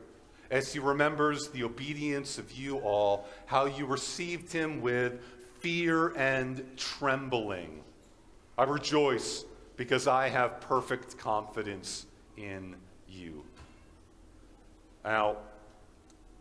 as 0.49 0.73
he 0.73 0.79
remembers 0.79 1.49
the 1.49 1.63
obedience 1.63 2.37
of 2.37 2.51
you 2.51 2.77
all, 2.79 3.27
how 3.45 3.65
you 3.65 3.85
received 3.85 4.51
him 4.51 4.81
with 4.81 5.19
fear 5.59 6.09
and 6.15 6.65
trembling. 6.77 7.83
I 8.57 8.63
rejoice 8.63 9.45
because 9.75 10.07
I 10.07 10.29
have 10.29 10.61
perfect 10.61 11.17
confidence 11.17 12.05
in 12.37 12.75
you. 13.07 13.43
Now, 15.03 15.37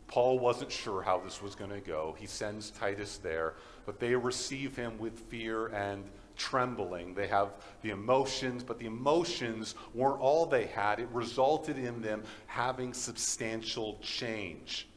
Paul 0.08 0.38
wasn't 0.38 0.70
sure 0.70 1.02
how 1.02 1.18
this 1.18 1.42
was 1.42 1.54
going 1.54 1.70
to 1.70 1.80
go. 1.80 2.14
He 2.18 2.26
sends 2.26 2.70
Titus 2.70 3.18
there, 3.18 3.54
but 3.84 3.98
they 3.98 4.14
receive 4.14 4.76
him 4.76 4.98
with 4.98 5.18
fear 5.18 5.66
and 5.66 6.04
trembling. 6.36 7.14
They 7.14 7.26
have 7.28 7.52
the 7.82 7.90
emotions, 7.90 8.62
but 8.62 8.78
the 8.78 8.86
emotions 8.86 9.74
weren't 9.94 10.20
all 10.20 10.46
they 10.46 10.66
had. 10.66 11.00
It 11.00 11.08
resulted 11.12 11.78
in 11.78 12.02
them 12.02 12.22
having 12.46 12.92
substantial 12.92 13.98
change. 14.02 14.88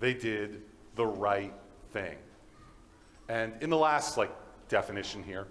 They 0.00 0.14
did 0.14 0.62
the 0.96 1.06
right 1.06 1.54
thing. 1.92 2.16
And 3.28 3.52
in 3.60 3.70
the 3.70 3.76
last 3.76 4.16
like 4.16 4.32
definition 4.68 5.22
here, 5.22 5.46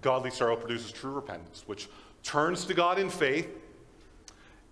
godly 0.00 0.30
sorrow 0.30 0.56
produces 0.56 0.92
true 0.92 1.12
repentance, 1.12 1.64
which 1.66 1.88
turns 2.22 2.64
to 2.66 2.74
God 2.74 2.98
in 2.98 3.08
faith 3.08 3.48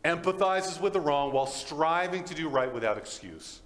empathizes 0.04 0.80
with 0.80 0.92
the 0.92 1.00
wrong 1.00 1.32
while 1.32 1.46
striving 1.46 2.24
to 2.24 2.34
do 2.34 2.48
right 2.48 2.72
without 2.72 2.98
excuse. 2.98 3.60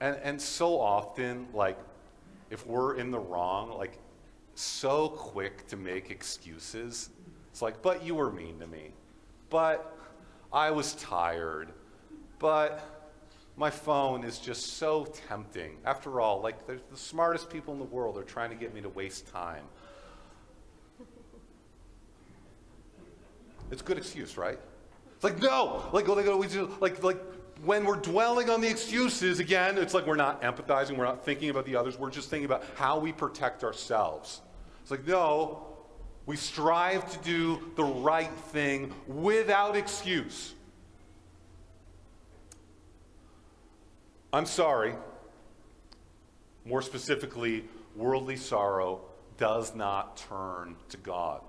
And, 0.00 0.16
and 0.22 0.40
so 0.40 0.78
often, 0.78 1.46
like, 1.54 1.78
if 2.50 2.66
we're 2.66 2.96
in 2.96 3.10
the 3.10 3.18
wrong, 3.18 3.70
like, 3.78 3.98
so 4.54 5.08
quick 5.08 5.66
to 5.68 5.76
make 5.76 6.10
excuses. 6.10 7.10
It's 7.50 7.62
like, 7.62 7.82
but 7.82 8.04
you 8.04 8.14
were 8.14 8.30
mean 8.30 8.58
to 8.60 8.66
me. 8.66 8.92
But 9.50 9.96
I 10.52 10.70
was 10.70 10.94
tired. 10.94 11.68
But 12.38 12.84
my 13.56 13.70
phone 13.70 14.24
is 14.24 14.38
just 14.38 14.74
so 14.74 15.06
tempting. 15.28 15.76
After 15.84 16.20
all, 16.20 16.40
like, 16.40 16.66
the 16.66 16.80
smartest 16.94 17.50
people 17.50 17.72
in 17.72 17.78
the 17.78 17.86
world 17.86 18.18
are 18.18 18.24
trying 18.24 18.50
to 18.50 18.56
get 18.56 18.74
me 18.74 18.80
to 18.80 18.88
waste 18.88 19.28
time. 19.28 19.64
It's 23.70 23.80
a 23.80 23.84
good 23.84 23.98
excuse, 23.98 24.36
right? 24.36 24.58
It's 25.14 25.24
like, 25.24 25.40
no, 25.40 25.88
like, 25.92 26.06
like, 26.08 26.26
like, 26.80 27.02
like 27.02 27.33
when 27.62 27.84
we're 27.84 27.96
dwelling 27.96 28.50
on 28.50 28.60
the 28.60 28.68
excuses, 28.68 29.38
again, 29.38 29.78
it's 29.78 29.94
like 29.94 30.06
we're 30.06 30.16
not 30.16 30.42
empathizing, 30.42 30.96
we're 30.96 31.04
not 31.04 31.24
thinking 31.24 31.50
about 31.50 31.64
the 31.64 31.76
others, 31.76 31.98
we're 31.98 32.10
just 32.10 32.30
thinking 32.30 32.46
about 32.46 32.64
how 32.74 32.98
we 32.98 33.12
protect 33.12 33.64
ourselves. 33.64 34.40
It's 34.82 34.90
like, 34.90 35.06
no, 35.06 35.66
we 36.26 36.36
strive 36.36 37.10
to 37.12 37.18
do 37.18 37.60
the 37.76 37.84
right 37.84 38.32
thing 38.50 38.92
without 39.06 39.76
excuse. 39.76 40.54
I'm 44.32 44.46
sorry. 44.46 44.94
More 46.64 46.82
specifically, 46.82 47.64
worldly 47.94 48.36
sorrow 48.36 49.02
does 49.36 49.74
not 49.74 50.16
turn 50.16 50.76
to 50.88 50.96
God. 50.96 51.40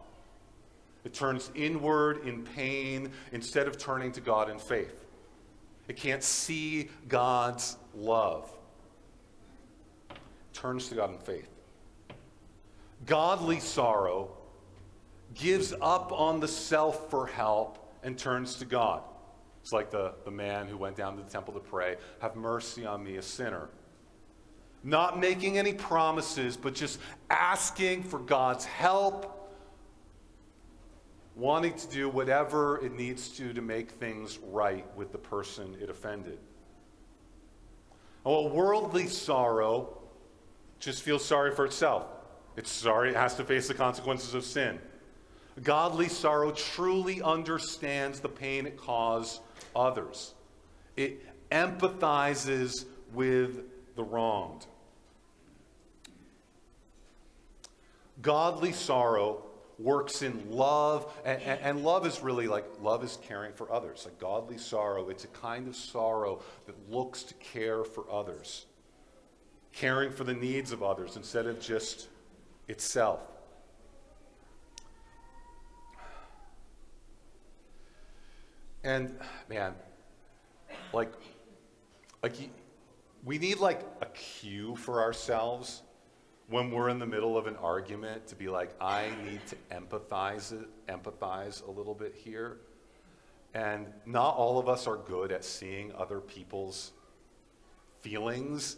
It 1.04 1.14
turns 1.14 1.52
inward 1.56 2.28
in 2.28 2.44
pain 2.44 3.12
instead 3.32 3.68
of 3.68 3.78
turning 3.78 4.12
to 4.14 4.22
God 4.22 4.50
in 4.50 4.60
faith. 4.60 5.05
It 5.88 5.98
can't 5.98 6.24
see 6.24 6.90
God's 7.08 7.78
love. 7.96 8.50
It 10.10 10.18
turns 10.54 10.90
to 10.90 10.96
God 10.96 11.12
in 11.12 11.20
faith. 11.20 11.50
Godly 13.06 13.60
sorrow 13.60 14.32
gives 15.34 15.74
up 15.82 16.12
on 16.12 16.40
the 16.40 16.48
self 16.48 17.10
for 17.10 17.28
help 17.28 17.94
and 18.04 18.18
turns 18.18 18.56
to 18.56 18.66
God. 18.66 19.02
It's 19.62 19.74
like 19.74 19.92
the, 19.92 20.14
the 20.26 20.32
man 20.32 20.68
who 20.68 20.78
went 20.78 20.96
down 20.96 21.18
to 21.18 21.24
the 21.24 21.30
temple 21.30 21.54
to 21.56 21.60
pray, 21.60 21.98
Have 22.22 22.36
mercy 22.36 22.86
on 22.86 23.04
me, 23.04 23.18
a 23.18 23.22
sinner. 23.22 23.70
Not 24.84 25.20
making 25.20 25.58
any 25.58 25.74
promises, 25.74 26.56
but 26.56 26.76
just 26.76 27.00
asking 27.32 28.04
for 28.04 28.20
God's 28.20 28.66
help 28.66 29.35
wanting 31.36 31.74
to 31.74 31.88
do 31.88 32.10
whatever 32.10 32.84
it 32.84 32.94
needs 32.94 33.30
to 33.30 33.54
to 33.54 33.62
make 33.62 33.92
things 33.92 34.40
right 34.52 34.86
with 34.96 35.12
the 35.12 35.18
person 35.18 35.76
it 35.82 35.90
offended. 35.90 36.40
Well, 38.24 38.50
worldly 38.50 39.08
sorrow 39.08 39.98
just 40.80 41.04
feels 41.04 41.24
sorry 41.24 41.54
for 41.54 41.66
itself. 41.66 42.08
It's 42.56 42.72
sorry 42.72 43.10
it 43.10 43.16
has 43.16 43.36
to 43.36 43.44
face 43.44 43.68
the 43.68 43.74
consequences 43.74 44.34
of 44.34 44.44
sin. 44.44 44.80
Godly 45.62 46.10
sorrow 46.10 46.52
truly 46.52 47.22
understands 47.22 48.20
the 48.20 48.30
pain 48.30 48.66
it 48.66 48.78
caused 48.78 49.42
others. 49.76 50.34
It 50.96 51.22
empathizes 51.52 52.86
with 53.14 53.64
the 53.96 54.04
wronged. 54.04 54.66
Godly 58.22 58.72
sorrow 58.72 59.44
works 59.80 60.22
in 60.22 60.52
love. 60.52 61.12
And, 61.26 61.42
and, 61.42 61.60
and, 61.62 61.84
love 61.84 62.06
is 62.06 62.22
really 62.22 62.48
like, 62.48 62.66
love 62.82 63.04
is 63.04 63.18
caring 63.24 63.54
for 63.54 63.72
others. 63.72 64.04
Like 64.06 64.20
godly 64.20 64.58
sorrow, 64.58 65.10
it's 65.10 65.24
a 65.24 65.30
kind 65.30 65.68
of 65.68 65.76
sorrow 65.76 66.42
that 66.66 66.76
looks 66.90 67.24
to 67.24 67.34
care 67.36 67.84
for 67.84 68.06
others, 68.12 68.66
caring 69.74 70.12
for 70.12 70.24
the 70.24 70.34
needs 70.34 70.72
of 70.72 70.84
others 70.84 71.18
instead 71.18 71.46
of 71.46 71.60
just 71.60 72.08
itself. 72.68 73.22
And 78.84 79.18
man, 79.50 79.74
like, 80.94 81.12
like 82.22 82.36
we 83.24 83.40
need 83.40 83.58
like 83.58 83.82
a 84.02 84.06
cue 84.06 84.76
for 84.76 85.02
ourselves 85.02 85.82
when 86.48 86.70
we're 86.70 86.90
in 86.90 87.00
the 87.00 87.06
middle 87.06 87.38
of 87.38 87.48
an 87.48 87.56
argument 87.58 88.28
to 88.28 88.36
be 88.36 88.48
like, 88.50 88.72
I 88.80 89.10
need 89.24 89.42
to 89.48 89.56
empathize 89.72 90.66
empathize 90.88 91.68
a 91.68 91.72
little 91.72 91.96
bit 91.96 92.14
here. 92.16 92.58
And 93.54 93.88
not 94.06 94.36
all 94.36 94.60
of 94.60 94.68
us 94.68 94.86
are 94.86 94.98
good 94.98 95.32
at 95.32 95.44
seeing 95.44 95.94
other 95.96 96.20
people's 96.20 96.92
feelings. 98.02 98.78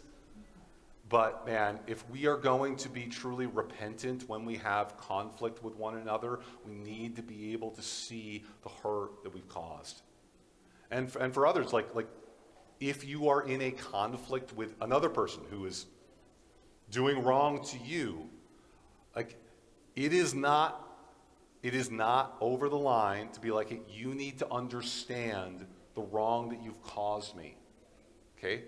But 1.08 1.46
man, 1.46 1.80
if 1.86 2.08
we 2.10 2.26
are 2.26 2.36
going 2.36 2.76
to 2.76 2.88
be 2.88 3.06
truly 3.06 3.46
repentant 3.46 4.28
when 4.28 4.44
we 4.44 4.56
have 4.56 4.96
conflict 4.96 5.62
with 5.62 5.74
one 5.76 5.96
another, 5.96 6.40
we 6.66 6.74
need 6.74 7.16
to 7.16 7.22
be 7.22 7.52
able 7.52 7.70
to 7.72 7.82
see 7.82 8.44
the 8.62 8.68
hurt 8.68 9.22
that 9.24 9.34
we've 9.34 9.48
caused. 9.48 10.02
And 10.90 11.10
for, 11.10 11.18
and 11.18 11.34
for 11.34 11.46
others, 11.46 11.72
like, 11.72 11.94
like 11.94 12.08
if 12.80 13.06
you 13.06 13.28
are 13.28 13.42
in 13.42 13.60
a 13.62 13.70
conflict 13.70 14.54
with 14.54 14.74
another 14.80 15.08
person 15.08 15.42
who 15.50 15.66
is 15.66 15.86
doing 16.90 17.22
wrong 17.22 17.64
to 17.64 17.78
you, 17.78 18.28
like 19.14 19.36
it 19.96 20.12
is 20.12 20.34
not 20.34 20.84
it 21.62 21.74
is 21.74 21.90
not 21.90 22.36
over 22.40 22.68
the 22.68 22.78
line 22.78 23.30
to 23.30 23.40
be 23.40 23.50
like 23.50 23.82
you 23.90 24.14
need 24.14 24.38
to 24.38 24.52
understand 24.52 25.66
the 25.94 26.02
wrong 26.02 26.48
that 26.50 26.62
you've 26.62 26.80
caused 26.82 27.36
me. 27.36 27.56
Okay? 28.38 28.62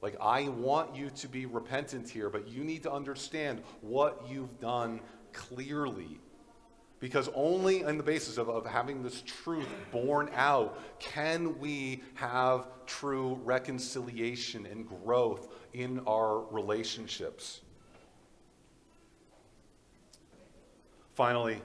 Like 0.00 0.16
I 0.20 0.48
want 0.48 0.94
you 0.94 1.10
to 1.10 1.28
be 1.28 1.46
repentant 1.46 2.08
here, 2.08 2.30
but 2.30 2.46
you 2.46 2.62
need 2.62 2.84
to 2.84 2.92
understand 2.92 3.62
what 3.80 4.24
you've 4.30 4.60
done 4.60 5.00
clearly. 5.32 6.20
Because 7.00 7.28
only 7.34 7.84
on 7.84 7.96
the 7.96 8.02
basis 8.02 8.38
of, 8.38 8.48
of 8.48 8.66
having 8.66 9.02
this 9.02 9.22
truth 9.22 9.68
borne 9.92 10.30
out 10.34 10.80
can 10.98 11.58
we 11.60 12.02
have 12.14 12.66
true 12.86 13.38
reconciliation 13.44 14.66
and 14.66 14.88
growth 14.88 15.48
in 15.72 16.00
our 16.06 16.40
relationships. 16.50 17.60
Finally, 21.14 21.60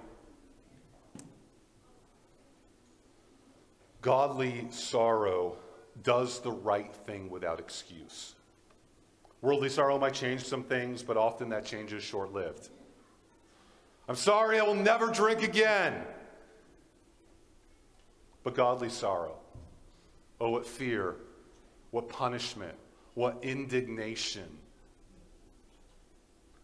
godly 4.02 4.67
sorrow 4.69 5.58
does 6.04 6.39
the 6.41 6.52
right 6.52 6.93
thing 7.06 7.30
without 7.30 7.60
excuse. 7.60 8.36
Worldly 9.41 9.69
sorrow 9.69 10.00
might 10.00 10.13
change 10.13 10.43
some 10.43 10.63
things, 10.63 11.04
but 11.04 11.17
often 11.17 11.50
that 11.50 11.65
change 11.65 11.91
is 11.93 12.04
short 12.04 12.34
lived. 12.34 12.69
I'm 14.07 14.15
sorry, 14.15 14.59
I 14.59 14.63
will 14.63 14.75
never 14.75 15.07
drink 15.07 15.43
again. 15.43 15.93
But 18.43 18.55
godly 18.55 18.89
sorrow, 18.89 19.37
oh, 20.41 20.49
what 20.49 20.65
fear, 20.65 21.15
what 21.91 22.09
punishment, 22.09 22.75
what 23.13 23.39
indignation. 23.41 24.57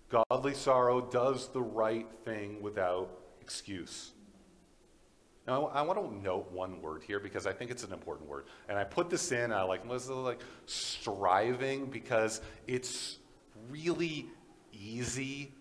Godly 0.10 0.54
sorrow 0.54 1.02
does 1.02 1.48
the 1.50 1.62
right 1.62 2.08
thing 2.26 2.62
without 2.62 3.10
excuse. 3.42 4.12
Now, 5.48 5.68
I 5.68 5.82
want 5.84 6.00
to 6.00 6.16
note 6.22 6.52
one 6.52 6.82
word 6.82 7.04
here 7.04 7.20
because 7.20 7.48
I 7.48 7.54
think 7.54 7.72
it's 7.72 7.84
an 7.84 7.94
important 7.94 8.28
word. 8.28 8.46
And 8.68 8.78
I 8.78 8.84
put 8.84 9.10
this 9.10 9.32
in, 9.32 9.52
I 9.52 9.64
like, 9.64 9.88
was 9.88 10.10
like 10.10 10.42
striving 10.66 11.86
because 11.86 12.42
it's 12.68 13.18
really 13.70 14.28
easy 14.74 15.54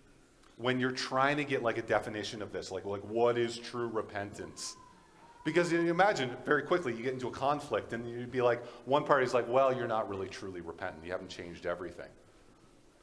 when 0.59 0.77
you're 0.77 0.91
trying 0.91 1.37
to 1.37 1.45
get 1.45 1.63
like 1.63 1.77
a 1.77 1.81
definition 1.81 2.41
of 2.41 2.51
this, 2.51 2.69
like, 2.69 2.83
like 2.85 3.01
what 3.05 3.37
is 3.37 3.57
true 3.57 3.87
repentance? 3.87 4.75
Because 5.45 5.71
you 5.71 5.79
imagine 5.79 6.35
very 6.45 6.63
quickly 6.63 6.93
you 6.93 7.01
get 7.01 7.13
into 7.13 7.29
a 7.29 7.31
conflict 7.31 7.93
and 7.93 8.07
you'd 8.07 8.31
be 8.31 8.41
like, 8.41 8.63
one 8.85 9.05
party's 9.05 9.33
like, 9.33 9.47
well, 9.47 9.73
you're 9.73 9.87
not 9.87 10.09
really 10.09 10.27
truly 10.27 10.59
repentant. 10.59 11.05
You 11.05 11.13
haven't 11.13 11.29
changed 11.29 11.65
everything. 11.65 12.09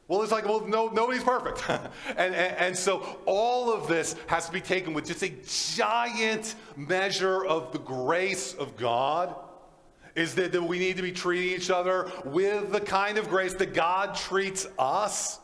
Well, 0.07 0.23
it's 0.23 0.31
like, 0.31 0.45
well, 0.45 0.67
no, 0.67 0.89
nobody's 0.89 1.25
perfect. 1.25 1.65
and, 2.11 2.35
and, 2.35 2.57
and, 2.59 2.77
so 2.77 3.19
all 3.25 3.73
of 3.73 3.89
this 3.89 4.15
has 4.27 4.47
to 4.47 4.53
be 4.53 4.61
taken 4.61 4.93
with 4.93 5.07
just 5.07 5.23
a 5.23 5.33
giant 5.77 6.55
measure 6.77 7.45
of 7.45 7.73
the 7.73 7.79
grace 7.79 8.53
of 8.55 8.77
God. 8.77 9.35
Is 10.15 10.35
that, 10.37 10.53
that 10.53 10.63
we 10.63 10.79
need 10.79 10.97
to 10.97 11.03
be 11.03 11.13
treating 11.13 11.57
each 11.57 11.71
other 11.71 12.11
with 12.25 12.71
the 12.71 12.81
kind 12.81 13.19
of 13.19 13.29
grace 13.29 13.55
that 13.55 13.75
God 13.75 14.15
treats 14.15 14.67
us. 14.79 15.41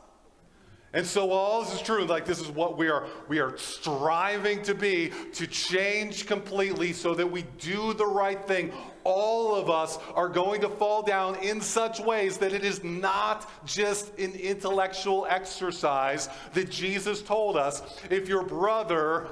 And 0.94 1.06
so 1.06 1.30
all 1.30 1.62
this 1.62 1.74
is 1.74 1.80
true, 1.80 2.04
like 2.04 2.26
this 2.26 2.38
is 2.38 2.48
what 2.48 2.76
we 2.76 2.88
are 2.88 3.06
we 3.26 3.38
are 3.38 3.56
striving 3.56 4.62
to 4.64 4.74
be 4.74 5.10
to 5.32 5.46
change 5.46 6.26
completely 6.26 6.92
so 6.92 7.14
that 7.14 7.26
we 7.26 7.42
do 7.58 7.94
the 7.94 8.06
right 8.06 8.46
thing. 8.46 8.72
All 9.04 9.54
of 9.54 9.70
us 9.70 9.98
are 10.14 10.28
going 10.28 10.60
to 10.60 10.68
fall 10.68 11.02
down 11.02 11.36
in 11.36 11.62
such 11.62 11.98
ways 11.98 12.36
that 12.38 12.52
it 12.52 12.62
is 12.62 12.84
not 12.84 13.50
just 13.64 14.16
an 14.18 14.32
intellectual 14.34 15.26
exercise 15.30 16.28
that 16.52 16.70
Jesus 16.70 17.22
told 17.22 17.56
us. 17.56 17.82
If 18.10 18.28
your 18.28 18.42
brother 18.42 19.28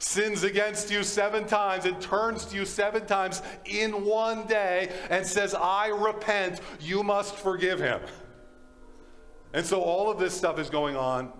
sins 0.00 0.42
against 0.42 0.90
you 0.90 1.04
seven 1.04 1.46
times 1.46 1.84
and 1.84 2.00
turns 2.00 2.44
to 2.46 2.56
you 2.56 2.64
seven 2.64 3.06
times 3.06 3.40
in 3.66 4.04
one 4.04 4.48
day 4.48 4.90
and 5.10 5.24
says, 5.24 5.54
I 5.54 5.86
repent, 5.88 6.60
you 6.80 7.04
must 7.04 7.36
forgive 7.36 7.78
him. 7.78 8.00
And 9.52 9.66
so 9.66 9.80
all 9.82 10.10
of 10.10 10.18
this 10.18 10.34
stuff 10.34 10.58
is 10.58 10.70
going 10.70 10.96
on 10.96 11.32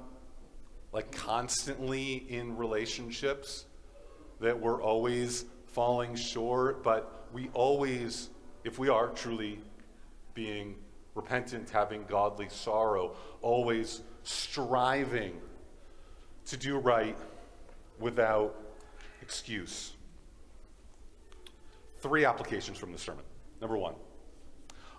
like 0.93 1.11
constantly 1.13 2.27
in 2.29 2.57
relationships 2.57 3.65
that 4.41 4.59
we're 4.61 4.83
always 4.83 5.47
falling 5.67 6.15
short, 6.15 6.83
but 6.83 7.27
we 7.33 7.49
always, 7.55 8.29
if 8.65 8.79
we 8.79 8.91
are 8.91 9.09
truly 9.09 9.59
being 10.35 10.77
repentant, 11.15 11.71
having 11.71 12.05
godly 12.05 12.49
sorrow, 12.51 13.17
always 13.41 14.03
striving 14.23 15.41
to 16.47 16.57
do 16.57 16.77
right 16.77 17.17
without 17.99 18.55
excuse. 19.23 19.95
Three 22.01 22.25
applications 22.25 22.77
from 22.77 22.93
the 22.93 22.99
sermon. 22.99 23.25
Number 23.61 23.79
one, 23.79 23.95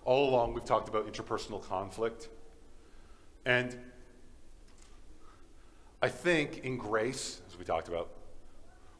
all 0.05 0.29
along 0.29 0.53
we've 0.53 0.65
talked 0.65 0.89
about 0.89 1.11
interpersonal 1.11 1.61
conflict 1.61 2.29
and 3.45 3.77
I 6.01 6.09
think 6.09 6.59
in 6.59 6.77
grace, 6.77 7.41
as 7.49 7.57
we 7.57 7.65
talked 7.65 7.87
about, 7.87 8.09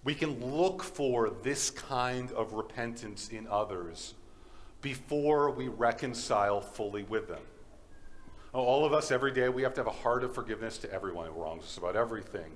we 0.03 0.15
can 0.15 0.55
look 0.55 0.83
for 0.83 1.29
this 1.29 1.69
kind 1.69 2.31
of 2.33 2.53
repentance 2.53 3.29
in 3.29 3.47
others 3.47 4.13
before 4.81 5.49
we 5.49 5.69
reconcile 5.69 6.61
fully 6.61 7.03
with 7.03 7.27
them. 7.27 7.41
All 8.53 8.85
of 8.85 8.93
us, 8.93 9.11
every 9.11 9.31
day, 9.31 9.49
we 9.49 9.63
have 9.63 9.73
to 9.75 9.79
have 9.79 9.87
a 9.87 9.91
heart 9.91 10.23
of 10.23 10.35
forgiveness 10.35 10.77
to 10.79 10.93
everyone 10.93 11.27
who 11.27 11.41
wrongs 11.41 11.63
us 11.63 11.77
about 11.77 11.95
everything. 11.95 12.51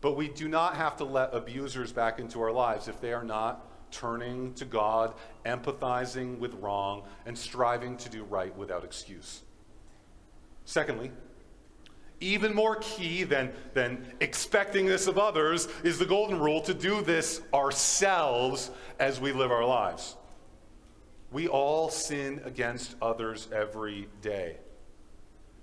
But 0.00 0.16
we 0.16 0.28
do 0.28 0.48
not 0.48 0.76
have 0.76 0.96
to 0.98 1.04
let 1.04 1.32
abusers 1.32 1.92
back 1.92 2.18
into 2.18 2.42
our 2.42 2.52
lives 2.52 2.88
if 2.88 3.00
they 3.00 3.14
are 3.14 3.24
not 3.24 3.66
turning 3.90 4.52
to 4.54 4.64
God, 4.64 5.14
empathizing 5.46 6.38
with 6.38 6.52
wrong, 6.54 7.04
and 7.24 7.38
striving 7.38 7.96
to 7.98 8.10
do 8.10 8.24
right 8.24 8.54
without 8.54 8.84
excuse. 8.84 9.43
Secondly, 10.64 11.10
even 12.20 12.54
more 12.54 12.76
key 12.76 13.24
than, 13.24 13.52
than 13.74 14.06
expecting 14.20 14.86
this 14.86 15.06
of 15.06 15.18
others 15.18 15.68
is 15.82 15.98
the 15.98 16.06
golden 16.06 16.38
rule 16.38 16.60
to 16.62 16.72
do 16.72 17.02
this 17.02 17.42
ourselves 17.52 18.70
as 18.98 19.20
we 19.20 19.32
live 19.32 19.50
our 19.50 19.64
lives. 19.64 20.16
We 21.32 21.48
all 21.48 21.90
sin 21.90 22.40
against 22.44 22.94
others 23.02 23.48
every 23.52 24.08
day. 24.22 24.56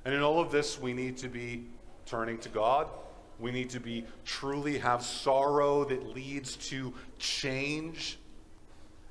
And 0.06 0.14
in 0.14 0.22
all 0.22 0.40
of 0.40 0.52
this, 0.52 0.80
we 0.80 0.94
need 0.94 1.18
to 1.18 1.30
be 1.30 1.66
turning 2.06 2.38
to 2.40 2.50
God. 2.50 2.88
We 3.40 3.52
need 3.52 3.70
to 3.72 3.80
be 3.80 4.06
truly 4.26 4.78
have 4.80 5.02
sorrow 5.02 5.86
that 5.86 6.14
leads 6.14 6.58
to 6.70 6.94
change 7.18 8.20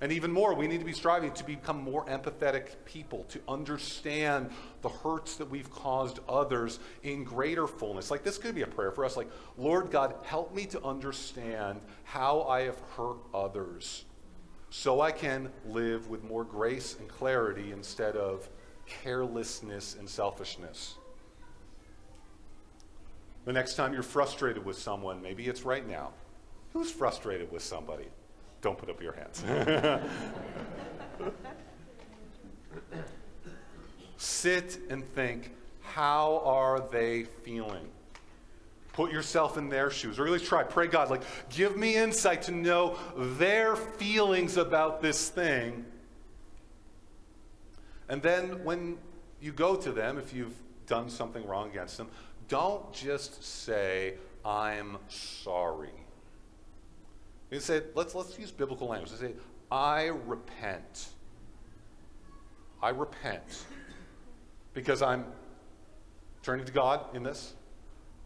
and 0.01 0.13
even 0.13 0.33
more, 0.33 0.55
we 0.55 0.67
need 0.67 0.79
to 0.79 0.87
be 0.87 0.95
striving 0.95 1.33
to 1.33 1.45
become 1.45 1.83
more 1.83 2.07
empathetic 2.07 2.71
people, 2.87 3.25
to 3.25 3.41
understand 3.47 4.51
the 4.81 4.89
hurts 4.89 5.37
that 5.37 5.51
we've 5.51 5.71
caused 5.71 6.21
others 6.27 6.79
in 7.03 7.23
greater 7.23 7.67
fullness. 7.67 8.11
Like 8.11 8.23
this 8.23 8.39
could 8.39 8.55
be 8.55 8.63
a 8.63 8.67
prayer 8.67 8.93
for 8.93 9.05
us 9.05 9.17
like, 9.17 9.29
Lord 9.59 9.91
God, 9.91 10.15
help 10.25 10.55
me 10.55 10.65
to 10.67 10.83
understand 10.83 11.81
how 12.05 12.43
I 12.43 12.63
have 12.63 12.81
hurt 12.97 13.19
others 13.35 14.05
so 14.71 15.03
I 15.03 15.13
can 15.13 15.51
live 15.67 16.09
with 16.09 16.25
more 16.25 16.45
grace 16.45 16.97
and 16.99 17.07
clarity 17.09 17.73
instead 17.73 18.17
of 18.17 18.49
carelessness 18.87 19.97
and 19.99 20.09
selfishness. 20.09 20.95
The 23.45 23.53
next 23.53 23.75
time 23.75 23.93
you're 23.93 24.03
frustrated 24.03 24.65
with 24.65 24.79
someone, 24.79 25.21
maybe 25.21 25.47
it's 25.47 25.63
right 25.63 25.87
now. 25.87 26.13
Who's 26.73 26.91
frustrated 26.91 27.51
with 27.51 27.63
somebody? 27.63 28.07
Don't 28.61 28.77
put 28.79 28.91
up 28.91 29.03
your 29.03 29.15
hands. 29.15 29.45
Sit 34.17 34.79
and 34.91 35.05
think 35.15 35.53
how 35.83 36.41
are 36.45 36.81
they 36.91 37.25
feeling? 37.25 37.89
Put 38.93 39.13
yourself 39.13 39.59
in 39.59 39.69
their 39.69 39.91
shoes, 39.91 40.19
or 40.19 40.27
at 40.27 40.33
least 40.33 40.47
try. 40.47 40.63
Pray 40.63 40.87
God, 40.87 41.11
like, 41.11 41.23
give 41.49 41.77
me 41.77 41.97
insight 41.97 42.43
to 42.43 42.53
know 42.53 42.97
their 43.17 43.77
feelings 43.77 44.57
about 44.57 45.03
this 45.03 45.29
thing. 45.31 45.85
And 48.09 48.23
then 48.23 48.65
when 48.65 48.99
you 49.41 49.53
go 49.53 49.77
to 49.77 49.93
them, 49.93 50.19
if 50.19 50.33
you've 50.33 50.55
done 50.87 51.09
something 51.09 51.47
wrong 51.47 51.71
against 51.71 51.97
them, 51.97 52.09
don't 52.49 52.93
just 52.93 53.43
say, 53.43 54.15
I'm 54.45 54.99
sorry. 55.09 56.00
You 57.51 57.61
say, 57.61 57.83
let's, 57.95 58.15
let's 58.15 58.39
use 58.39 58.51
biblical 58.51 58.89
language. 58.89 59.11
They 59.13 59.29
say, 59.29 59.35
I 59.71 60.07
repent. 60.07 61.09
I 62.83 62.91
repent. 62.91 63.65
Because 64.73 65.03
I'm 65.03 65.25
turning 66.43 66.65
to 66.67 66.73
God 66.73 67.15
in 67.15 67.23
this. 67.23 67.55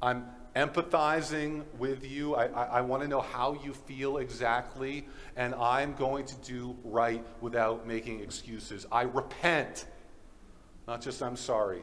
I'm 0.02 0.26
empathizing 0.54 1.64
with 1.78 2.08
you. 2.08 2.34
I, 2.34 2.46
I, 2.46 2.64
I 2.64 2.80
want 2.82 3.02
to 3.02 3.08
know 3.08 3.20
how 3.20 3.58
you 3.64 3.72
feel 3.72 4.18
exactly, 4.18 5.06
and 5.36 5.54
I'm 5.54 5.94
going 5.94 6.26
to 6.26 6.34
do 6.36 6.76
right 6.84 7.24
without 7.40 7.86
making 7.86 8.20
excuses. 8.20 8.86
I 8.92 9.02
repent, 9.02 9.86
not 10.86 11.00
just 11.00 11.22
I'm 11.22 11.36
sorry. 11.36 11.82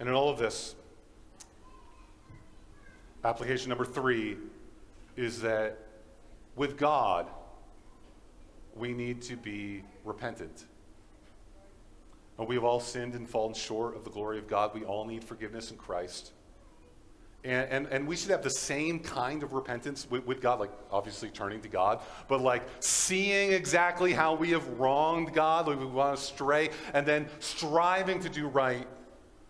And 0.00 0.08
in 0.08 0.14
all 0.14 0.30
of 0.30 0.38
this, 0.38 0.74
application 3.24 3.68
number 3.68 3.84
three 3.84 4.36
is 5.16 5.40
that 5.42 5.78
with 6.56 6.76
God, 6.76 7.26
we 8.74 8.92
need 8.92 9.22
to 9.22 9.36
be 9.36 9.84
repentant. 10.04 10.64
We 12.38 12.56
have 12.56 12.64
all 12.64 12.80
sinned 12.80 13.14
and 13.14 13.28
fallen 13.28 13.54
short 13.54 13.94
of 13.94 14.04
the 14.04 14.10
glory 14.10 14.38
of 14.38 14.48
God. 14.48 14.74
We 14.74 14.84
all 14.84 15.04
need 15.04 15.22
forgiveness 15.22 15.70
in 15.70 15.76
Christ. 15.76 16.32
And, 17.44 17.68
and, 17.70 17.86
and 17.86 18.06
we 18.06 18.16
should 18.16 18.30
have 18.30 18.42
the 18.42 18.50
same 18.50 19.00
kind 19.00 19.42
of 19.42 19.52
repentance 19.52 20.06
with, 20.08 20.24
with 20.26 20.40
God, 20.40 20.60
like 20.60 20.70
obviously 20.90 21.28
turning 21.28 21.60
to 21.62 21.68
God, 21.68 22.00
but 22.28 22.40
like 22.40 22.62
seeing 22.80 23.52
exactly 23.52 24.12
how 24.12 24.34
we 24.34 24.50
have 24.50 24.66
wronged 24.78 25.34
God, 25.34 25.66
like 25.66 25.78
we 25.78 25.86
want 25.86 26.16
to 26.16 26.22
stray, 26.22 26.70
and 26.94 27.06
then 27.06 27.28
striving 27.40 28.20
to 28.20 28.28
do 28.28 28.46
right 28.46 28.86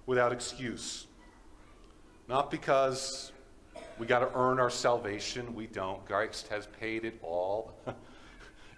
without 0.07 0.33
excuse. 0.33 1.07
Not 2.29 2.51
because 2.51 3.32
we 4.03 4.09
got 4.09 4.19
to 4.19 4.37
earn 4.37 4.59
our 4.59 4.69
salvation. 4.69 5.55
We 5.55 5.69
don't. 5.69 6.05
Christ 6.07 6.49
has 6.49 6.67
paid 6.81 7.05
it 7.05 7.21
all. 7.23 7.73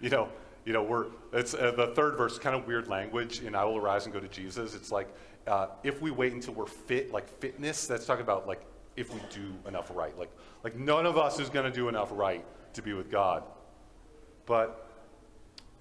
you 0.03 0.11
know, 0.11 0.29
you 0.67 0.75
know, 0.75 0.83
we're, 0.83 1.07
it's 1.33 1.55
uh, 1.55 1.73
the 1.75 1.87
third 1.95 2.19
verse, 2.19 2.39
kind 2.39 2.55
of 2.55 2.67
weird 2.67 2.89
language 2.89 3.41
in 3.41 3.55
I 3.55 3.65
will 3.65 3.79
arise 3.79 4.05
and 4.05 4.13
go 4.13 4.21
to 4.21 4.29
Jesus. 4.29 4.75
It's 4.75 4.93
like, 4.93 5.09
uh, 5.47 5.69
if 5.83 6.03
we 6.03 6.11
wait 6.11 6.35
until 6.35 6.53
we're 6.53 6.67
fit, 6.67 7.11
like 7.11 7.27
fitness, 7.41 7.87
that's 7.87 8.05
talking 8.05 8.23
about 8.23 8.47
like 8.47 8.67
if 8.97 9.15
we 9.15 9.21
do 9.31 9.55
enough 9.67 9.91
right. 9.95 10.15
Like, 10.19 10.31
like 10.63 10.77
none 10.77 11.07
of 11.07 11.17
us 11.17 11.41
is 11.41 11.49
going 11.49 11.65
to 11.65 11.75
do 11.75 11.89
enough 11.89 12.11
right 12.13 12.45
to 12.75 12.83
be 12.83 12.93
with 12.93 13.11
God. 13.11 13.45
But 14.45 14.87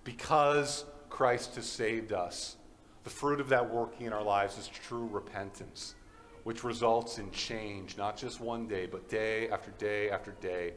because 0.05 0.85
Christ 1.09 1.55
has 1.55 1.65
saved 1.65 2.13
us, 2.13 2.55
the 3.03 3.09
fruit 3.09 3.41
of 3.41 3.49
that 3.49 3.69
working 3.69 4.07
in 4.07 4.13
our 4.13 4.23
lives 4.23 4.57
is 4.57 4.69
true 4.69 5.09
repentance, 5.11 5.95
which 6.43 6.63
results 6.63 7.17
in 7.17 7.31
change, 7.31 7.97
not 7.97 8.17
just 8.17 8.39
one 8.39 8.67
day, 8.67 8.85
but 8.85 9.09
day 9.09 9.49
after 9.49 9.71
day 9.71 10.09
after 10.09 10.31
day, 10.41 10.73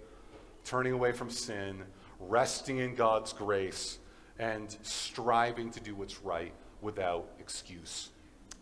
turning 0.65 0.93
away 0.93 1.13
from 1.13 1.31
sin 1.31 1.85
resting 2.21 2.79
in 2.79 2.95
God's 2.95 3.33
grace, 3.33 3.99
and 4.39 4.77
striving 4.83 5.71
to 5.71 5.81
do 5.81 5.95
what's 5.95 6.21
right 6.23 6.53
without 6.83 7.29
excuse. 7.39 8.11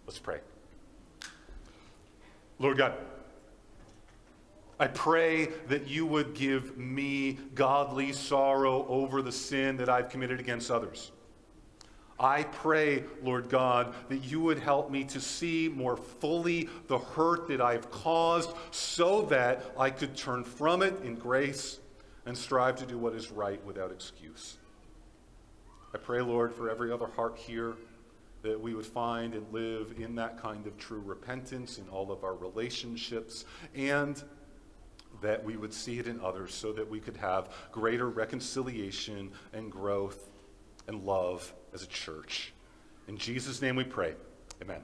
Let's 0.06 0.18
pray. 0.18 0.40
Lord 2.58 2.78
God, 2.78 2.94
I 4.78 4.86
pray 4.86 5.46
that 5.68 5.88
you 5.88 6.06
would 6.06 6.34
give 6.34 6.76
me 6.76 7.38
godly 7.54 8.12
sorrow 8.12 8.86
over 8.88 9.22
the 9.22 9.32
sin 9.32 9.76
that 9.78 9.88
I've 9.88 10.08
committed 10.10 10.40
against 10.40 10.70
others. 10.70 11.10
I 12.18 12.44
pray, 12.44 13.04
Lord 13.22 13.48
God, 13.48 13.92
that 14.08 14.18
you 14.18 14.40
would 14.40 14.60
help 14.60 14.90
me 14.90 15.04
to 15.04 15.20
see 15.20 15.68
more 15.74 15.96
fully 15.96 16.68
the 16.86 16.98
hurt 16.98 17.48
that 17.48 17.60
I've 17.60 17.90
caused 17.90 18.50
so 18.70 19.22
that 19.22 19.64
I 19.76 19.90
could 19.90 20.16
turn 20.16 20.44
from 20.44 20.82
it 20.82 21.02
in 21.02 21.16
grace 21.16 21.80
and 22.26 22.38
strive 22.38 22.76
to 22.76 22.86
do 22.86 22.98
what 22.98 23.14
is 23.14 23.30
right 23.30 23.62
without 23.64 23.90
excuse. 23.90 24.56
I 25.92 25.98
pray, 25.98 26.20
Lord, 26.20 26.52
for 26.54 26.70
every 26.70 26.92
other 26.92 27.06
heart 27.06 27.36
here 27.36 27.74
that 28.42 28.60
we 28.60 28.74
would 28.74 28.86
find 28.86 29.34
and 29.34 29.52
live 29.52 29.94
in 29.98 30.14
that 30.16 30.40
kind 30.40 30.66
of 30.66 30.76
true 30.76 31.00
repentance 31.00 31.78
in 31.78 31.88
all 31.88 32.12
of 32.12 32.24
our 32.24 32.34
relationships 32.34 33.44
and 33.74 34.22
that 35.22 35.42
we 35.42 35.56
would 35.56 35.72
see 35.72 35.98
it 35.98 36.06
in 36.06 36.20
others 36.20 36.54
so 36.54 36.72
that 36.72 36.88
we 36.88 37.00
could 37.00 37.16
have 37.16 37.48
greater 37.72 38.08
reconciliation 38.08 39.32
and 39.52 39.72
growth 39.72 40.30
and 40.86 41.04
love 41.04 41.52
as 41.74 41.82
a 41.82 41.86
church. 41.86 42.52
In 43.08 43.18
Jesus' 43.18 43.60
name 43.60 43.76
we 43.76 43.84
pray. 43.84 44.14
Amen. 44.62 44.80